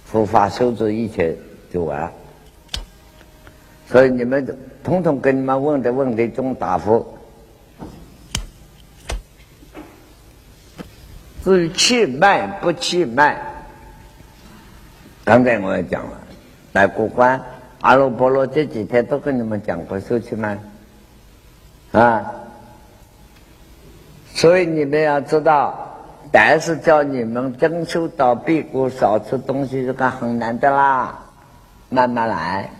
[0.04, 1.36] 佛法修持一切
[1.72, 2.10] 就完。
[3.88, 4.46] 所以你们
[4.84, 7.14] 统统跟你们问的问题中答复。
[11.42, 13.40] 至于气脉不气脉，
[15.24, 16.20] 刚才我也讲了，
[16.72, 17.40] 来过关
[17.80, 20.58] 阿罗波罗这几天都跟你们讲过收气脉
[21.92, 22.32] 啊。
[24.34, 25.96] 所以你们要知道，
[26.30, 31.18] 但是叫你们增收到辟谷少吃东西，这个很难的啦，
[31.88, 32.70] 慢慢来。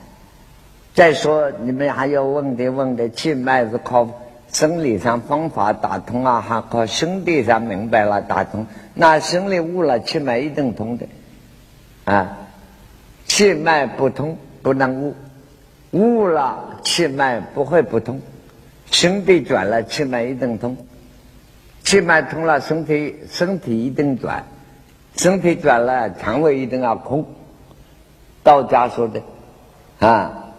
[0.95, 4.09] 再说，你们还有问题问的气脉是靠
[4.53, 8.67] 生理上方法打通啊，还靠心地上明白了打通。
[8.95, 11.07] 那心里悟了，气脉一定通的
[12.05, 12.37] 啊。
[13.39, 15.15] 气脉不通不能悟，
[15.93, 18.21] 悟了气脉不会不通。
[18.91, 20.77] 心地转了，气脉一定通。
[21.85, 24.45] 气脉通了，身体身体一定转，
[25.17, 27.27] 身体转了，肠胃一定要空。
[28.43, 29.23] 道家说的
[30.01, 30.53] 啊。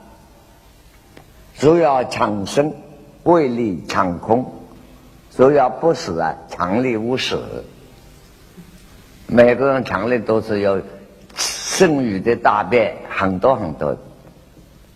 [1.58, 2.72] 主要强生，
[3.24, 4.46] 胃力长空；
[5.36, 7.66] 主要不死啊，强力无死。
[9.28, 10.82] 每个人强力都是有
[11.40, 13.98] 剩余的大便，很多很多。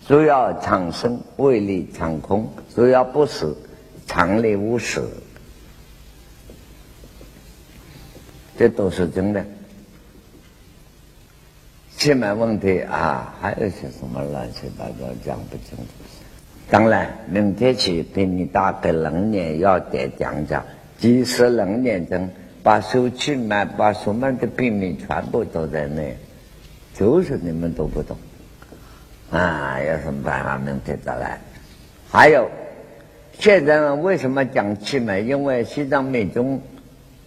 [0.06, 3.56] 主要产生，胃力强空；主要不死，
[4.06, 5.08] 肠里无死。
[8.56, 9.44] 这都是真的。
[11.96, 15.84] 气脉问题啊，还有些什么乱七八糟讲不清楚。
[16.70, 20.62] 当然，明天起给你打个冷年要点讲讲，
[20.98, 22.28] 即使冷年中
[22.62, 26.14] 把手气脉、把什么的病名全部都在那，
[26.94, 28.16] 就是你们都不懂
[29.30, 29.78] 啊！
[29.80, 30.56] 有什么办法？
[30.56, 31.38] 明天再来。
[32.10, 32.48] 还有，
[33.38, 35.18] 现在呢为什么讲气脉？
[35.18, 36.60] 因为西藏密宗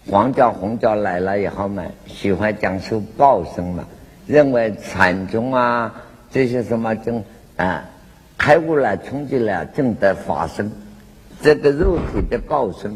[0.09, 3.85] 黄教、红教来了以后嘛，喜欢讲受报声嘛，
[4.25, 5.93] 认为禅宗啊
[6.31, 7.23] 这些什么宗
[7.57, 7.83] 啊。
[8.37, 10.71] 开悟了，冲击了，正在发生。
[11.41, 12.95] 这个肉体的报身，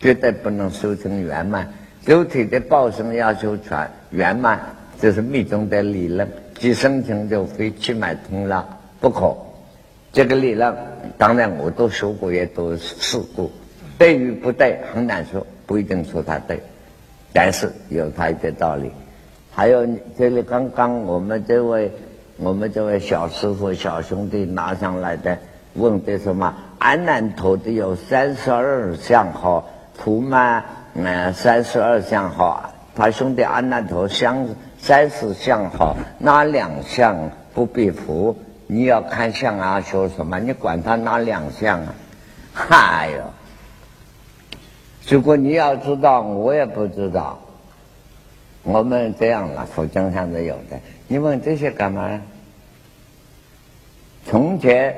[0.00, 1.68] 绝对不能修成圆满。
[2.04, 4.60] 肉体的报身要修全圆满，
[5.04, 6.26] 这是密宗的理论。
[6.54, 8.66] 即生情就非气脉通了
[9.02, 9.36] 不可。
[10.14, 10.74] 这个理论，
[11.18, 13.50] 当然我都说过，也都试过。
[13.98, 16.58] 对与不对，很难说，不一定说它对，
[17.34, 18.90] 但是有它的道理。
[19.50, 19.86] 还有
[20.16, 21.92] 这里刚刚我们这位。
[22.36, 25.38] 我们这位小师傅、小兄弟拿上来的，
[25.74, 26.52] 问的什么？
[26.78, 30.64] 安南陀的有三十二相好，图嘛？
[30.94, 32.72] 嗯，三十二相好。
[32.96, 34.48] 他兄弟安南陀相
[34.84, 37.16] 三十相好，哪两项
[37.54, 38.36] 不必服？
[38.66, 40.38] 你要看相啊，说什么？
[40.38, 41.94] 你管他哪两项啊？
[42.68, 43.22] 哎呦！
[45.08, 47.38] 如果你要知道，我也不知道。
[48.62, 50.78] 我们这样了，佛经上是有的。
[51.08, 52.20] 你问这些干嘛？
[54.26, 54.94] 从前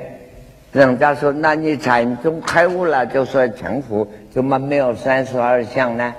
[0.73, 6.13] 人家说，那你禅宗开悟了就说成佛，怎么没有三十二相呢？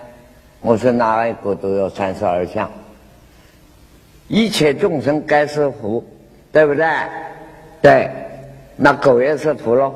[0.62, 2.70] 我说哪一个都有三十二相，
[4.28, 6.04] 一切众生该是佛，
[6.52, 6.86] 对不对？
[7.80, 8.10] 对，
[8.76, 9.94] 那狗也是佛喽，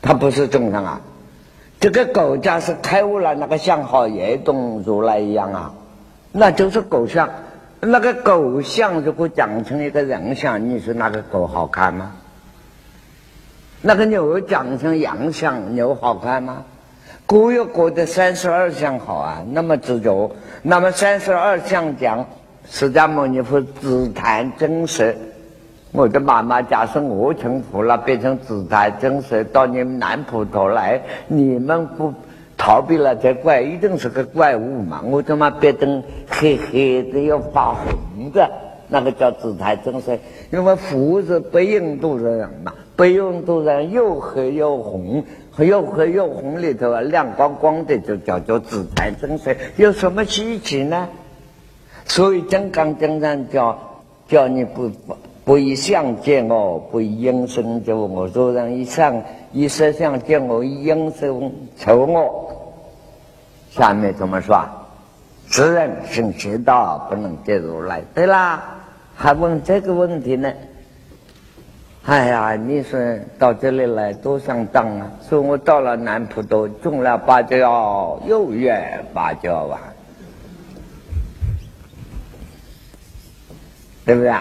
[0.00, 1.00] 它不是众生啊。
[1.80, 5.74] 这个狗假是开悟了，那个相好也同如来一样啊，
[6.30, 7.28] 那就是狗相。
[7.80, 12.12] 那个狗像如果长成一个人像，你说那个狗好看吗？
[13.80, 16.64] 那个牛长成羊像，牛好看吗？
[17.26, 20.36] 各有各的三十二相好啊，那么执着。
[20.62, 22.26] 那么三十二相讲，
[22.74, 25.14] 释迦牟尼佛自谈真实。
[25.92, 32.14] 我的妈妈，假设我成佛了，变成紫檀真实，到你们南普陀来，你们不？
[32.56, 35.02] 逃避了这怪，一定是个怪物嘛！
[35.04, 38.50] 我他妈变成黑黑的要发红的，
[38.88, 40.18] 那个叫紫檀真实。
[40.50, 45.24] 因为佛是北印度人嘛，北印度人又黑又红，
[45.58, 51.08] 又黑又红里头啊，亮光光的就叫做紫檀真实，有什么稀奇呢？
[52.06, 53.78] 所以金刚经上叫
[54.28, 54.90] 叫你不
[55.44, 58.28] 不以相见我，不以音声就我。
[58.28, 62.50] 做人以相以色相见我，以音声求我。
[63.70, 64.64] 下面怎么说？
[65.48, 68.00] 自人行邪道，不能见如来。
[68.14, 68.62] 对啦，
[69.14, 70.50] 还问这个问题呢？
[72.04, 72.98] 哎呀，你说
[73.38, 75.10] 到这里来多上当啊！
[75.28, 79.91] 说我到了南普陀，种了芭蕉，又远芭蕉啊，
[84.04, 84.32] 对不对？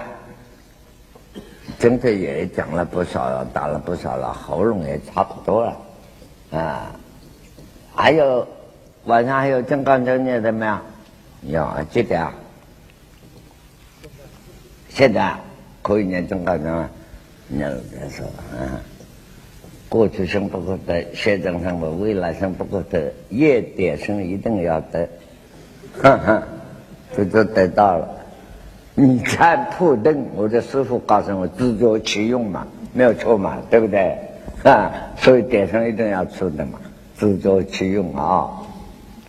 [1.79, 5.77] 真的也讲了不少了，打了不少了，喉咙也差不多了
[6.51, 6.91] 啊。
[7.95, 8.47] 还有
[9.05, 10.81] 晚上还有金刚经念怎么样？
[11.41, 12.33] 有记得啊？
[14.89, 15.35] 现在
[15.81, 16.89] 可以念金刚经了。
[17.47, 18.77] 念了再说啊。
[19.89, 25.09] 过去生不可得，现在生不，未来生不可得，业点生一定要得，
[26.01, 26.43] 哈哈，
[27.15, 28.07] 这就得到了。
[28.93, 34.17] 你看破灯，我的师傅告诉我，自作其用嘛，没有错嘛，对不对？
[34.63, 36.79] 啊，所以点上一定要出的嘛，
[37.15, 38.49] 自作其用啊，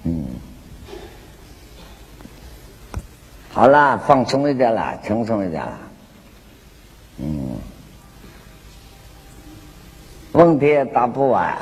[0.05, 0.27] 嗯，
[3.51, 5.79] 好啦，放松一点啦，轻松一点啦，
[7.19, 7.57] 嗯，
[10.33, 11.57] 问题也答不完，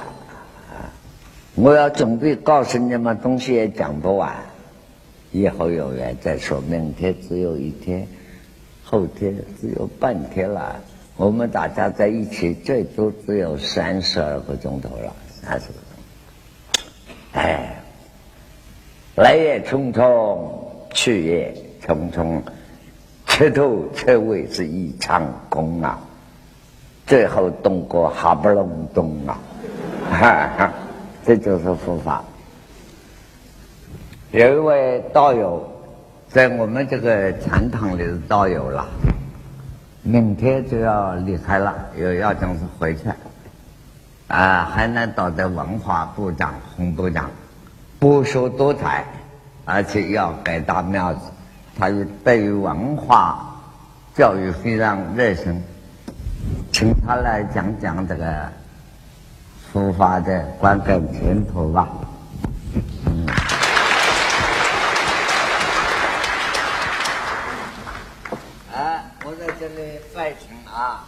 [1.54, 4.34] 我要准备告诉你们东西也讲不完。
[5.32, 8.06] 以后有缘再说，明天只有一天，
[8.82, 10.76] 后天只有半天了。
[11.16, 16.84] 我们大家在一起，最多只有三十二个钟头了，三十个钟。
[17.32, 17.80] 哎，
[19.16, 20.50] 来也匆匆，
[20.92, 21.54] 去也
[21.86, 22.40] 匆匆，
[23.26, 26.00] 彻头彻尾是一场空啊！
[27.06, 29.38] 最后动过还不能动啊！
[30.10, 30.72] 哈哈，
[31.24, 32.24] 这就是佛法。
[34.32, 35.68] 有一位道友，
[36.28, 38.86] 在我们这个禅堂里的道友了，
[40.04, 43.08] 明天就要离开了，有要正式回去。
[44.28, 47.28] 啊，海南岛的文化部长洪部长，
[47.98, 49.04] 博学多才，
[49.64, 51.22] 而且要改大庙子，
[51.76, 51.90] 他
[52.22, 53.56] 对于文化
[54.14, 55.60] 教育非常热心，
[56.70, 58.48] 请他来讲讲这个
[59.72, 61.88] 佛法的观感前途吧。
[70.20, 71.06] 爱情啊，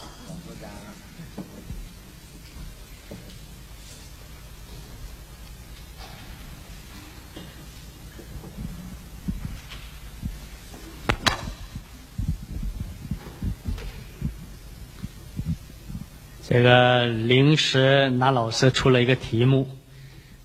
[16.48, 19.68] 这个临时拿老师出了一个题目，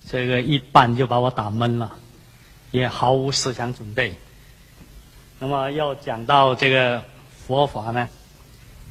[0.06, 1.96] 这个一半就把我打懵了，
[2.70, 4.14] 也毫无思想准备。
[5.38, 7.02] 那么要讲到这个。
[7.48, 8.06] 佛法呢，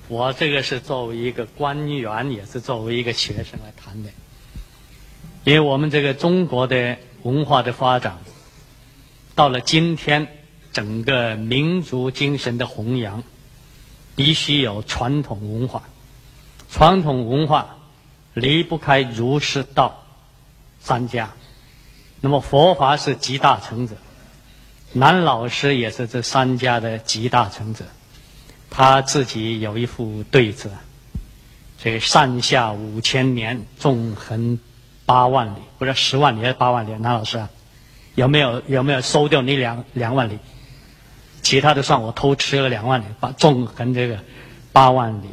[0.10, 4.10] 我这个是作为一个官员，也是作为一个学生来谈的。
[5.44, 8.18] 因为我们这个中国的文化的发展，
[9.36, 10.28] 到了今天，
[10.72, 13.24] 整个民族精神的弘扬，
[14.16, 15.84] 必须有传统文化。
[16.70, 17.78] 传统文化
[18.34, 20.04] 离不开儒释道
[20.80, 21.32] 三家。
[22.20, 23.96] 那么佛法是集大成者，
[24.94, 27.86] 南老师也是这三家的集大成者。
[28.70, 30.72] 他自己有一副对子
[31.82, 34.60] ：“这个上下五千年，纵横
[35.06, 37.44] 八万里，不是十万里还是八万里？”南老师，
[38.16, 40.38] 有没有有没有收掉那两两万里？
[41.42, 44.20] 其他的算我偷吃了两万里，把纵横这个
[44.74, 45.28] 八万里。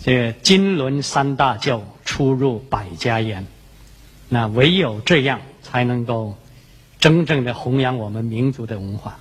[0.00, 3.46] 这个金轮三大教，出入百家言。
[4.28, 6.38] 那唯有这样，才能够
[7.00, 9.18] 真正的弘扬我们民族的文化。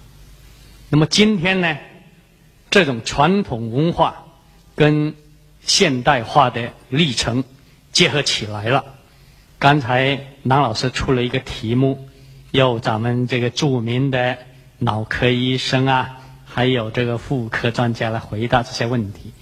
[0.90, 1.78] 那么今天呢？
[2.70, 4.26] 这种传统文化
[4.76, 5.16] 跟
[5.62, 7.44] 现代化的历程
[7.92, 8.84] 结合起来了。
[9.60, 12.08] 刚才南老师出了一个题目，
[12.52, 14.38] 有咱们这个著名的
[14.78, 19.34] 脑科医生啊，还有这个妇科专家来回答这些问题。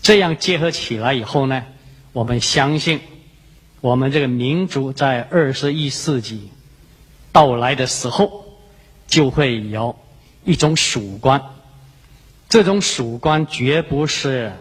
[0.00, 1.64] 这样结合起来以后呢，
[2.12, 3.00] 我们相信
[3.80, 6.50] 我们这个民族在二十一世纪
[7.32, 8.46] 到来的时候，
[9.06, 9.98] 就会有
[10.44, 11.55] 一种曙光。
[12.48, 14.52] 这种曙光绝不是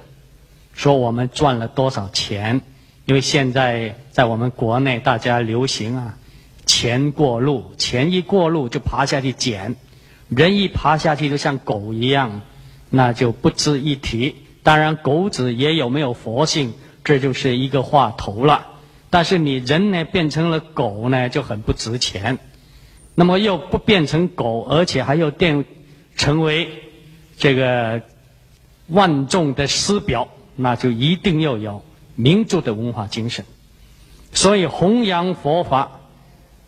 [0.74, 2.62] 说我们赚了多少钱，
[3.06, 6.18] 因为现在在我们国内大家流行啊，
[6.66, 9.76] 钱过路，钱一过路就爬下去捡，
[10.30, 12.42] 人一爬下去就像狗一样，
[12.90, 14.36] 那就不值一提。
[14.64, 16.74] 当然，狗子也有没有佛性，
[17.04, 18.66] 这就是一个话头了。
[19.12, 22.40] 但是你人呢变成了狗呢，就很不值钱。
[23.14, 25.66] 那么又不变成狗，而且还要变
[26.18, 26.82] 成为。
[27.38, 28.02] 这个
[28.88, 31.84] 万众的师表，那就一定要有
[32.16, 33.46] 民族的文化精神。
[34.32, 36.02] 所以弘扬佛法，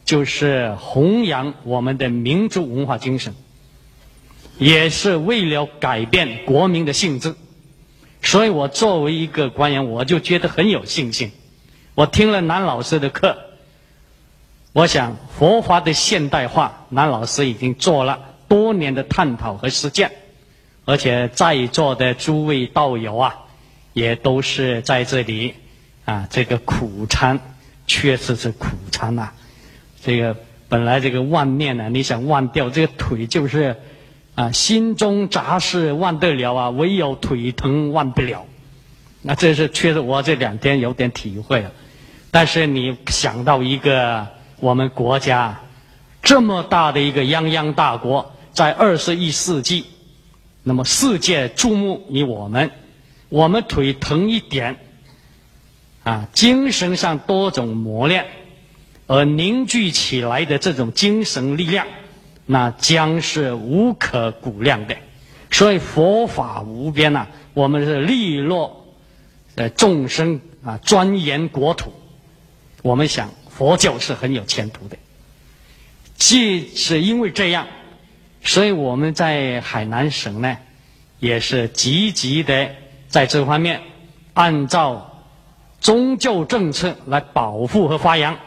[0.06, 3.34] 就是弘扬我们的民族文化精神，
[4.58, 7.36] 也是为了改变国民的性质，
[8.22, 11.32] 所以我作为一个官员，我就觉得很有信心。
[11.94, 13.38] 我听了南老师的课，
[14.72, 20.12] 我想佛法的现代化，南老师已经做了多年的探讨和实践，
[20.88, 23.36] 而且在座的诸位道友啊，
[23.92, 25.54] 也都是在这里
[26.06, 27.40] 啊，这个苦参，
[27.86, 29.32] 确实是苦参呐。
[30.02, 30.36] 这个
[30.70, 33.76] 本来这个万念呢，你想忘掉这个腿就是。
[34.38, 38.46] 啊，心中杂事忘得了啊，唯有腿疼忘不了。
[39.24, 41.72] 那这是确实，我这两天有点体会了。
[42.30, 44.28] 但是你想到一个
[44.60, 45.60] 我们国家
[46.22, 49.88] 这么大的一个泱泱大国，在二十一世纪，
[50.68, 52.72] 那么世界注目于我们，
[53.30, 54.76] 我们腿疼一点，
[56.04, 58.26] 啊，精神上多种磨练，
[59.08, 61.88] 而凝聚起来的这种精神力量。
[62.46, 64.98] 那将是无可估量的，
[65.50, 67.28] 所以佛法无边呐。
[67.54, 68.94] 我们是利落
[69.56, 71.94] 呃众生啊，钻研国土。
[72.82, 74.98] 我们想佛教是很有前途的。
[76.18, 77.68] 既是因为这样，
[78.48, 80.58] 所以我们在海南省呢，
[81.20, 82.70] 也是积极的
[83.08, 83.82] 在这方面
[84.34, 85.22] 按照
[85.80, 88.38] 宗教政策来保护和发扬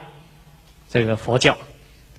[0.89, 1.57] 这个佛教。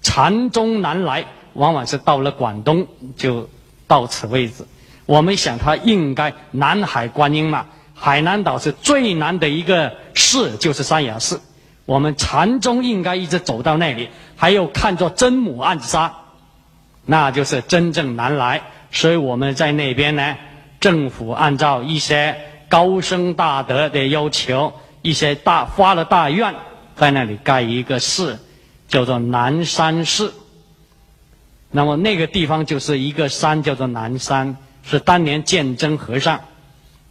[0.01, 1.25] 禅宗南来。
[1.53, 3.49] 往往是到了广东就
[3.85, 4.65] 到此为止。
[5.05, 11.41] 我们想，他应该南海观音嘛，海南岛是最南的一个寺，就是三亚寺。
[11.83, 14.07] 我们禅宗应该一直走到那里，
[14.37, 16.20] 还有看作真母暗杀，
[17.05, 18.61] 那就是真正难来。
[18.91, 20.35] 所以我们在那边呢，
[20.79, 22.35] 政府按照一些
[22.67, 26.53] 高僧大德的要求，一些大发了大愿，
[26.95, 28.39] 在那里盖一个寺，
[28.87, 30.33] 叫做南山寺。
[31.71, 36.41] 那么那个地方就是一个山，叫做南山，是当年鉴真和尚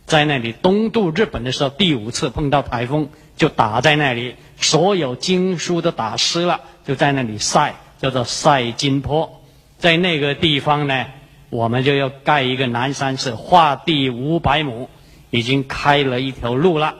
[0.04, 9.39] 在那里东渡日本的时候，第五次碰到台风，就打在那里，所有经书都打湿了，就在那里晒，叫做晒金坡。
[9.80, 11.06] 在那个地方呢，
[11.48, 14.88] 我们就要盖一个南山寺，画地五百亩，
[15.30, 16.94] 已经开了一条路了，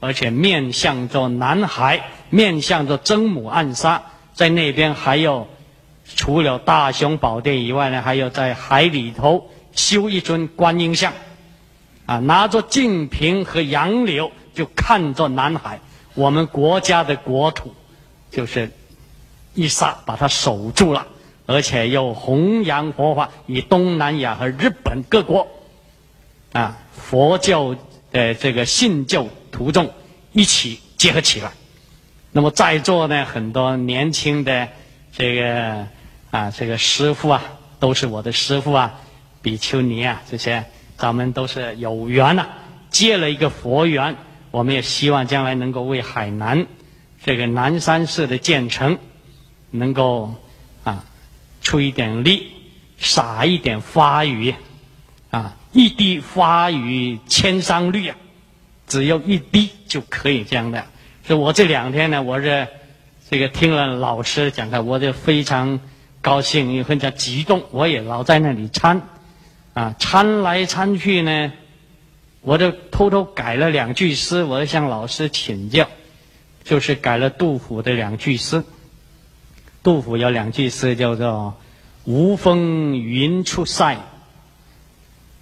[0.00, 4.02] 而且面向着南海，面向着真母暗沙，
[4.34, 5.48] 在那边还有。
[6.16, 11.14] 除了大雄宝殿以外呢，还要在海里头修一尊观音像，
[12.04, 15.80] 啊，拿着净瓶和杨柳，就看着南海，
[16.12, 17.74] 我们国家的国土，
[18.30, 18.70] 就是
[19.54, 21.06] 一刹把它守住了，
[21.46, 25.46] 而且又弘扬佛法，与东南亚和日本各国，
[26.52, 27.76] 啊，佛教
[28.12, 29.90] 的这个信教徒众
[30.32, 31.52] 一起结合起来。
[32.32, 34.68] 那么在座呢，很多年轻的
[35.12, 35.86] 这个。
[36.30, 37.44] 啊，这个师傅啊，
[37.78, 38.98] 都是我的师傅啊，
[39.40, 40.64] 比丘尼啊，这些
[40.96, 42.48] 咱们都是有缘呐，
[42.90, 44.16] 结了一个佛缘。
[44.50, 46.66] 我们也希望将来能够为海南
[47.22, 48.98] 这个南山寺的建成，
[49.70, 50.34] 能够
[51.64, 52.52] 出一点力，
[52.98, 54.54] 撒一点花雨
[55.30, 58.16] 啊，一滴花雨千山绿啊，
[58.86, 60.86] 只要一滴就可以这样的。
[61.26, 62.68] 所以我这两天呢，我是
[63.28, 65.80] 这个听了老师讲的，我就非常。
[66.24, 69.02] 高兴也很加激动，我也老在那里参，
[69.74, 71.52] 啊，参来参去呢，
[72.40, 75.86] 我就偷偷改了两句诗，我就向老师请教，
[76.64, 78.64] 就是改了杜甫的两句诗。
[79.84, 81.54] 杜甫有两句诗叫做
[82.04, 83.98] “无风云出塞”，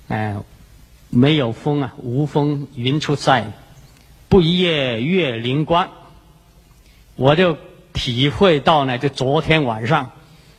[0.08, 0.36] 哎，
[1.08, 3.52] 没有风啊，无风云出塞，
[4.28, 5.88] 不夜月灵光。
[7.14, 7.56] 我就
[7.92, 10.10] 体会到呢，就昨天晚上。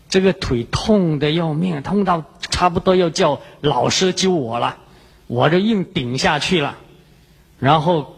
[0.07, 4.77] 这个腿痛的要命，痛到差不多要叫老师救我了，
[5.27, 6.77] 我就硬顶下去了。
[7.59, 8.15] 然后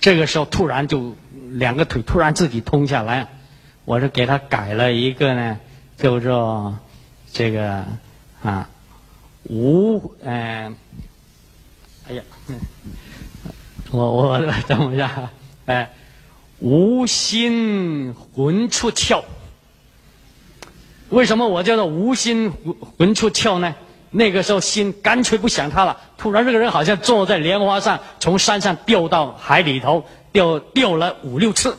[0.00, 1.14] 这个时候突然就
[1.50, 3.28] 两个腿突然自己通下来，
[3.84, 5.58] 我是给他改了一个呢，
[5.96, 6.78] 叫做
[7.32, 7.84] 这个
[8.42, 8.68] 啊
[9.44, 10.76] 无嗯，
[12.08, 12.22] 哎呀，
[13.90, 15.30] 我我 等一下，
[15.66, 15.90] 哎，
[16.60, 19.22] 无心魂出窍。
[21.10, 22.52] 为什么我叫做无心
[22.96, 23.74] 魂出窍呢？
[24.14, 25.98] 那个时候心干脆不想他了。
[26.18, 31.76] 突然这个人好像坐在莲花上，从山上掉到海里头，掉掉了五六次，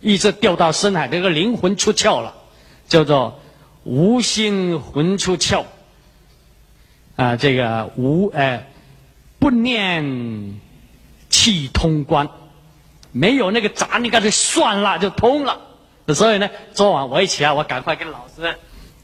[0.00, 2.34] 一直掉到深海，这个灵魂出窍了，
[2.88, 3.40] 叫做
[3.84, 5.64] 无心魂出窍。
[7.16, 8.70] 啊，这个无哎
[9.38, 10.60] 不念
[11.28, 12.28] 气通关，
[13.12, 15.60] 没有那个杂，念干脆算了就通了。
[16.14, 18.56] 所以呢，昨晚我一起来，我赶快跟老师。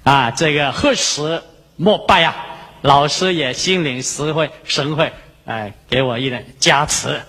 [0.02, 1.42] 啊，这个贺时
[1.76, 2.34] 莫拜呀？
[2.82, 5.12] 老师也心领实会神会，
[5.44, 7.22] 哎，给我一点加持，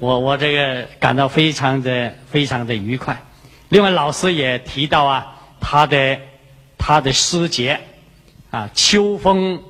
[0.00, 3.22] 我我这个感到非常的非常的愉快。
[3.68, 6.18] 另外，老师也提到啊，他的
[6.78, 7.80] 他的诗节
[8.50, 9.62] 啊，秋风，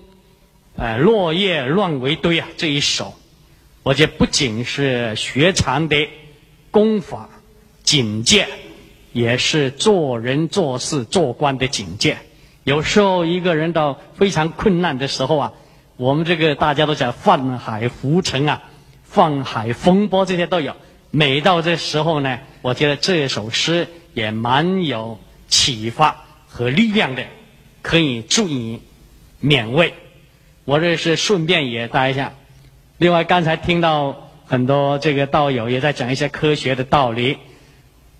[0.77, 3.15] 呃，落叶乱为堆啊，这一首，
[3.83, 6.09] 我觉得不仅是学禅的
[6.71, 7.29] 功法
[7.83, 8.47] 境界，
[9.13, 12.19] 也是做人做事做官的境界。
[12.63, 15.53] 有时候一个人到非常困难的时候啊，
[15.97, 18.63] 我们这个大家都讲泛海浮沉啊，
[19.11, 20.77] 放海风波这些都有。
[21.11, 27.25] 每到这时候呢，我觉得这首诗也蛮有启发和力量的，
[27.83, 28.81] 可以助你
[29.43, 29.93] 勉慰。
[30.65, 32.33] 我这是顺便也带一下。
[32.99, 37.37] 另外，刚才听到很多这个道友也在讲一些科学的道理。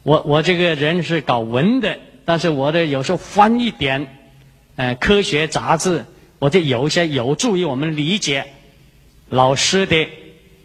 [0.03, 4.09] 我我这个人是搞文的，但是我的有时候翻一点，
[4.75, 6.05] 呃，科学杂志，
[6.41, 8.47] 我就有一些有助于我们理解
[9.29, 10.09] 老师的。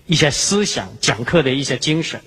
[0.07, 2.21] 一些思想讲课的一些精神，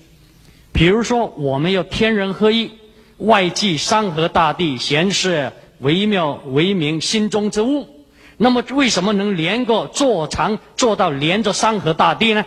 [0.73, 2.71] 比如说，我们要天人合一，
[3.17, 7.87] 外继山河大地，闲是微妙为明心中之物。
[8.35, 12.45] 那么，为什么能连个坐长做到连着山河大地呢？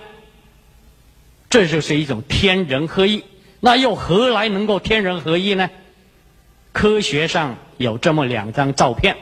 [1.49, 3.25] 这就是一种天人合一。
[3.61, 5.71] 那又何来能够天人合一呢？
[6.73, 9.17] 科学上有这么两张照片，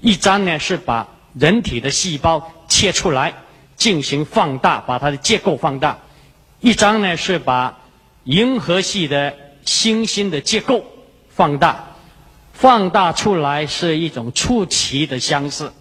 [0.00, 3.34] 一张呢是把人体的细胞切出来。
[3.82, 5.98] 进行放大，把它的结构放大。
[6.60, 7.80] 一张呢是把
[8.22, 10.84] 银河系的星星的结构
[11.30, 11.96] 放大，
[12.52, 15.72] 放大出来是一种出奇的相似，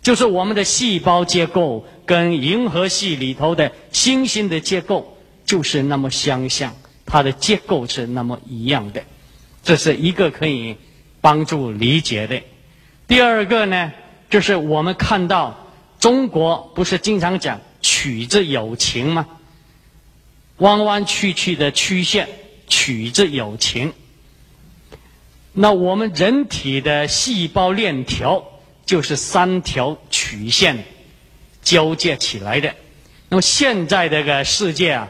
[0.00, 6.72] 就是我们的细胞结构跟银河系里头的星星的结构就是那么相像，
[7.04, 9.02] 它的结构是那么一样的。
[9.62, 10.78] 这是一个可以
[11.20, 12.40] 帮助理解的。
[13.06, 13.92] 第二个呢，
[14.30, 15.60] 就是我们看到。
[16.04, 19.26] 中国不是经常讲曲之有情吗？
[20.58, 22.28] 弯弯曲曲的曲线，
[22.66, 23.94] 曲之有情。
[25.54, 28.44] 那我们人体的细胞链条
[28.84, 30.84] 就是三条曲线
[31.62, 32.74] 交接起来的。
[33.30, 35.08] 那么现在这个世界啊，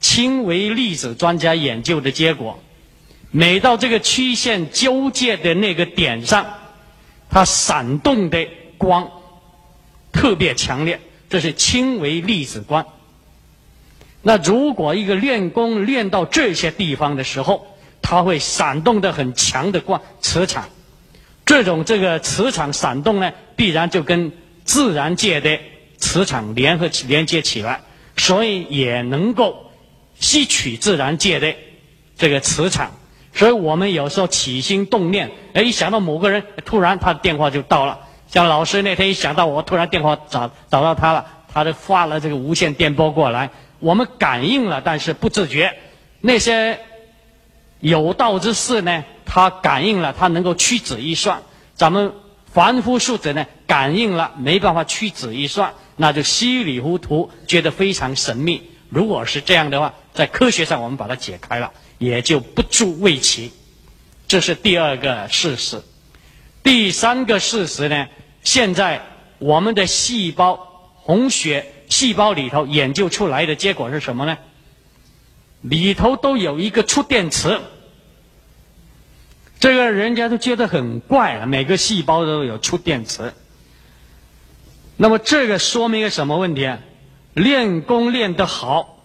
[0.00, 2.58] 轻微粒子专家研究的结果，
[3.30, 6.44] 每到这个曲线交界的那个点上，
[7.30, 9.08] 它闪动的光。
[10.12, 12.86] 特别强烈，这是轻微粒子光。
[14.22, 17.66] 那如果一个练功练到这些地方的时候，
[18.00, 20.68] 它会闪动的很强的光磁场。
[21.44, 24.32] 这种这个磁场闪动呢，必然就跟
[24.64, 25.58] 自然界的
[25.98, 27.80] 磁场联合起连接起来，
[28.16, 29.72] 所以也能够
[30.20, 31.54] 吸取自然界的
[32.16, 32.92] 这个磁场。
[33.34, 37.98] 所以我们有时候起心动念，哎，一想到某个人，突然他的电话就到了。
[38.32, 45.76] 像老师那天一想到我，突然电话找找到他了，他就发了这个无线电波过来，我们感应了，但是不自觉。
[46.22, 46.80] 那些
[47.80, 51.42] 有道之士呢，他感应了，他能够屈指一算；
[51.74, 52.14] 咱们
[52.50, 58.70] 凡夫俗子呢，感应了没办法屈指一算，那就稀里糊涂，觉得非常神秘。
[58.88, 63.52] 如果是这样的话，在科学上我们把它解开了，也就不足为奇。
[64.26, 65.82] 这是第二个事实。
[66.62, 68.06] 第三个事实呢？
[68.42, 69.02] 现在
[69.38, 70.56] 我们的细胞
[70.94, 74.38] 红血细胞里头研究出来的结果是什么呢？
[75.60, 77.60] 里头都有一个出电池，
[79.60, 83.32] 这个人家都觉得很怪啊，每个细胞都有出电池。
[84.96, 86.78] 那么这个说明一个什么问题啊？
[87.34, 88.98] 练功练得好，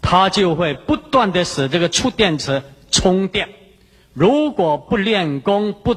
[0.00, 3.50] 它就会不断的使这个出电池充电。
[4.14, 5.96] 如果不练功，不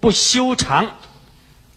[0.00, 0.96] 不修长。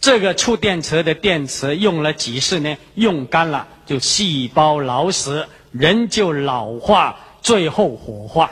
[0.04, 8.51] 这个蓄电池的电池用了几十年，用干了就细胞老死，人就老化，最后火化，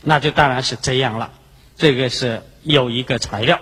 [0.00, 1.32] 那就当然是这样了。
[1.76, 3.58] 这个是有一个材料。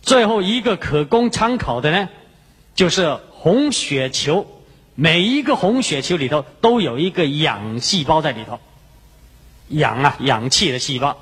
[0.00, 2.08] 最后一个可供参考的呢，
[2.76, 4.46] 就是红血球，
[4.94, 8.60] 每一个红血球里头都有一个氧细胞在里头，
[9.70, 11.18] 氧啊，氧气的细胞。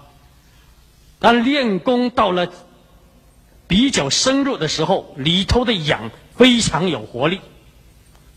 [1.20, 2.52] 当练功到了。
[3.72, 7.40] 比较深入的时候，里头的氧非常有活力，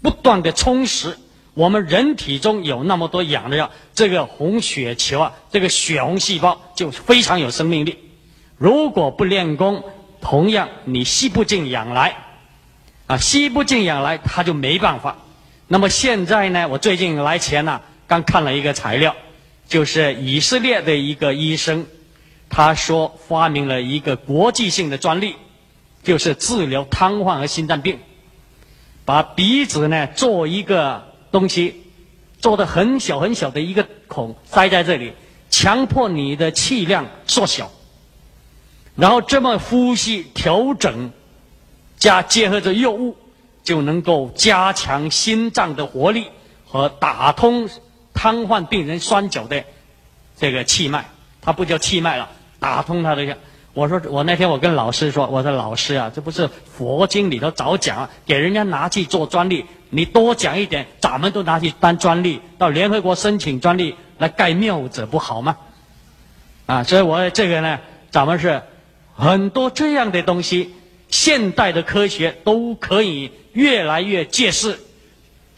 [0.02, 1.18] 不断的充实。
[1.56, 7.98] 我们人体中有那么多氧的药，这个红血球啊，这个血红细胞就非常有生命力。
[8.58, 9.84] 如果不练功，
[10.22, 12.16] 同样你吸不进氧来，
[13.08, 15.18] 啊，吸不进氧来，它就没办法。
[15.68, 19.14] 那么现在呢，我最近来前呢，刚看了一个材料，
[19.68, 21.86] 就是以色列的一个医生。
[22.56, 25.36] 他说发明了一个国际性的专利，
[26.04, 28.00] 就是治疗瘫痪和心脏病。
[29.04, 31.84] 把鼻子呢做一个东西，
[32.40, 35.12] 做的很小很小的一个孔塞在这里，
[35.50, 37.70] 强迫你的气量缩小，
[38.96, 41.12] 然后这么呼吸调整，
[41.98, 43.18] 加结合着药物，
[43.66, 46.28] 就能够加强心脏的活力
[46.66, 47.68] 和打通
[48.14, 49.66] 瘫痪病人双脚的
[50.38, 51.10] 这个气脉，
[51.42, 52.32] 它不叫气脉了，
[52.66, 53.38] 打通它的。
[53.74, 65.58] 我说我那天我跟老师说，我说老师啊，这不是佛经里头早讲，给人家拿去做专利，你多讲一点，咱们都拿去当专利，到联合国申请专利来盖庙子不好吗？
[66.66, 68.64] 啊，所以我这个呢，咱们是
[69.14, 70.74] 很多这样的东西，
[71.10, 74.80] 现代的科学都可以越来越揭示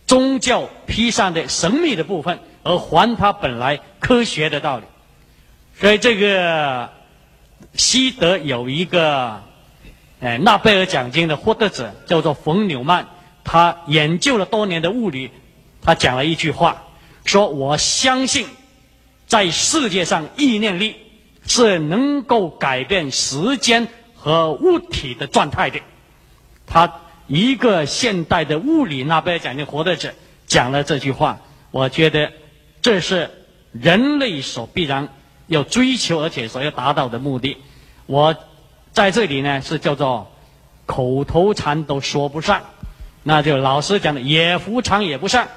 [0.08, 4.84] 宗教披上的神秘的部分，而还它本来科学的道理。
[5.80, 6.96] 所以这个。
[7.78, 9.43] 西德有一个，
[10.19, 13.05] 呃，诺贝尔奖金的获得者叫做冯纽曼，
[13.43, 15.30] 他研究了多年的物理，
[15.84, 16.84] 他讲了一句话，
[17.23, 18.47] 说我相信，
[19.28, 20.95] 在世界上意念力
[21.45, 25.80] 是能够改变时间和物体的状态的。
[26.65, 30.13] 他一个现代的物理诺贝尔奖金获得者
[30.47, 32.34] 讲了这句话，我觉得
[32.82, 33.30] 这是
[33.71, 35.09] 人类所必然。
[35.49, 37.55] 要追求而且所要达到的目的，
[38.08, 38.36] 我
[38.91, 40.32] 在这里呢是叫做
[40.88, 42.62] 口头禅都说不上，
[43.22, 45.47] 那就老师讲的野福长也不上，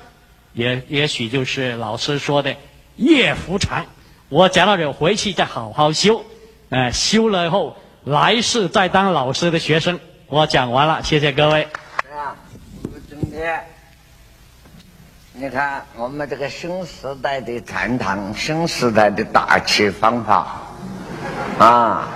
[0.53, 2.57] 也也许就是老师说的
[2.97, 3.87] 夜福长。
[4.29, 6.25] 我讲到这回去再好好修，
[6.69, 9.99] 呃，修了以后来世再当老师的学生。
[10.27, 11.65] 我讲完了，谢谢各位。
[12.13, 12.37] 啊，
[13.09, 13.65] 今天。
[15.33, 20.61] 你看，我们这个新时代的禅堂，新时代的打气方法，
[21.59, 22.09] 啊，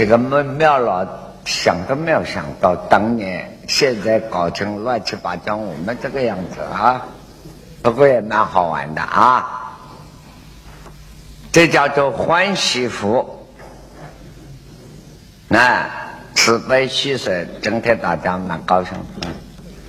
[0.00, 1.06] 这个门庙老
[1.44, 7.06] 想都没有想到，当年现在搞成乱七八糟，我们这个样子啊，
[7.82, 9.76] 不过也蛮好玩的啊。
[11.52, 13.46] 这叫做欢喜福，
[15.48, 15.86] 那
[16.34, 18.94] 慈悲喜舍，整体大家蛮高兴，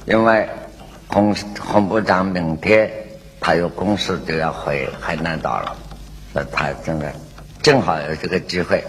[0.03, 0.45] 因为。
[1.07, 2.89] 洪洪部长明天
[3.39, 5.75] 他有公事就要回海南岛了，
[6.33, 7.13] 那他正在
[7.61, 8.83] 正好有这个机会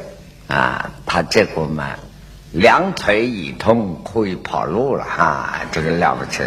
[0.49, 1.91] 啊，他这股嘛
[2.53, 6.43] 两腿一通可以跑路了哈，这个了不起。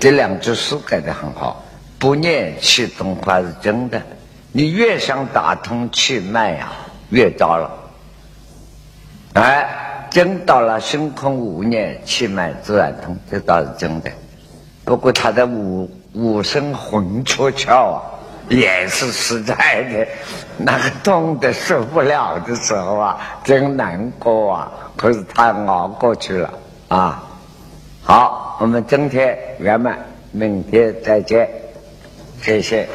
[0.00, 1.64] 这两句诗改的很好，
[1.98, 4.02] 不念气动话是真的，
[4.52, 6.72] 你越想打通气脉呀，
[7.10, 7.70] 越糟了。
[9.34, 14.10] 哎，真到了星空无念，气脉自然通，这倒是真的。
[14.84, 18.02] 不过他的五五声魂出窍啊，
[18.48, 19.54] 也是实在
[19.92, 20.06] 的。
[20.56, 24.72] 那个痛的受不了的时候啊，真难过啊。
[24.96, 26.52] 可是他熬过去了
[26.88, 27.22] 啊。
[28.02, 29.98] 好，我们今天圆满，
[30.30, 31.48] 明天再见，
[32.42, 32.88] 谢谢。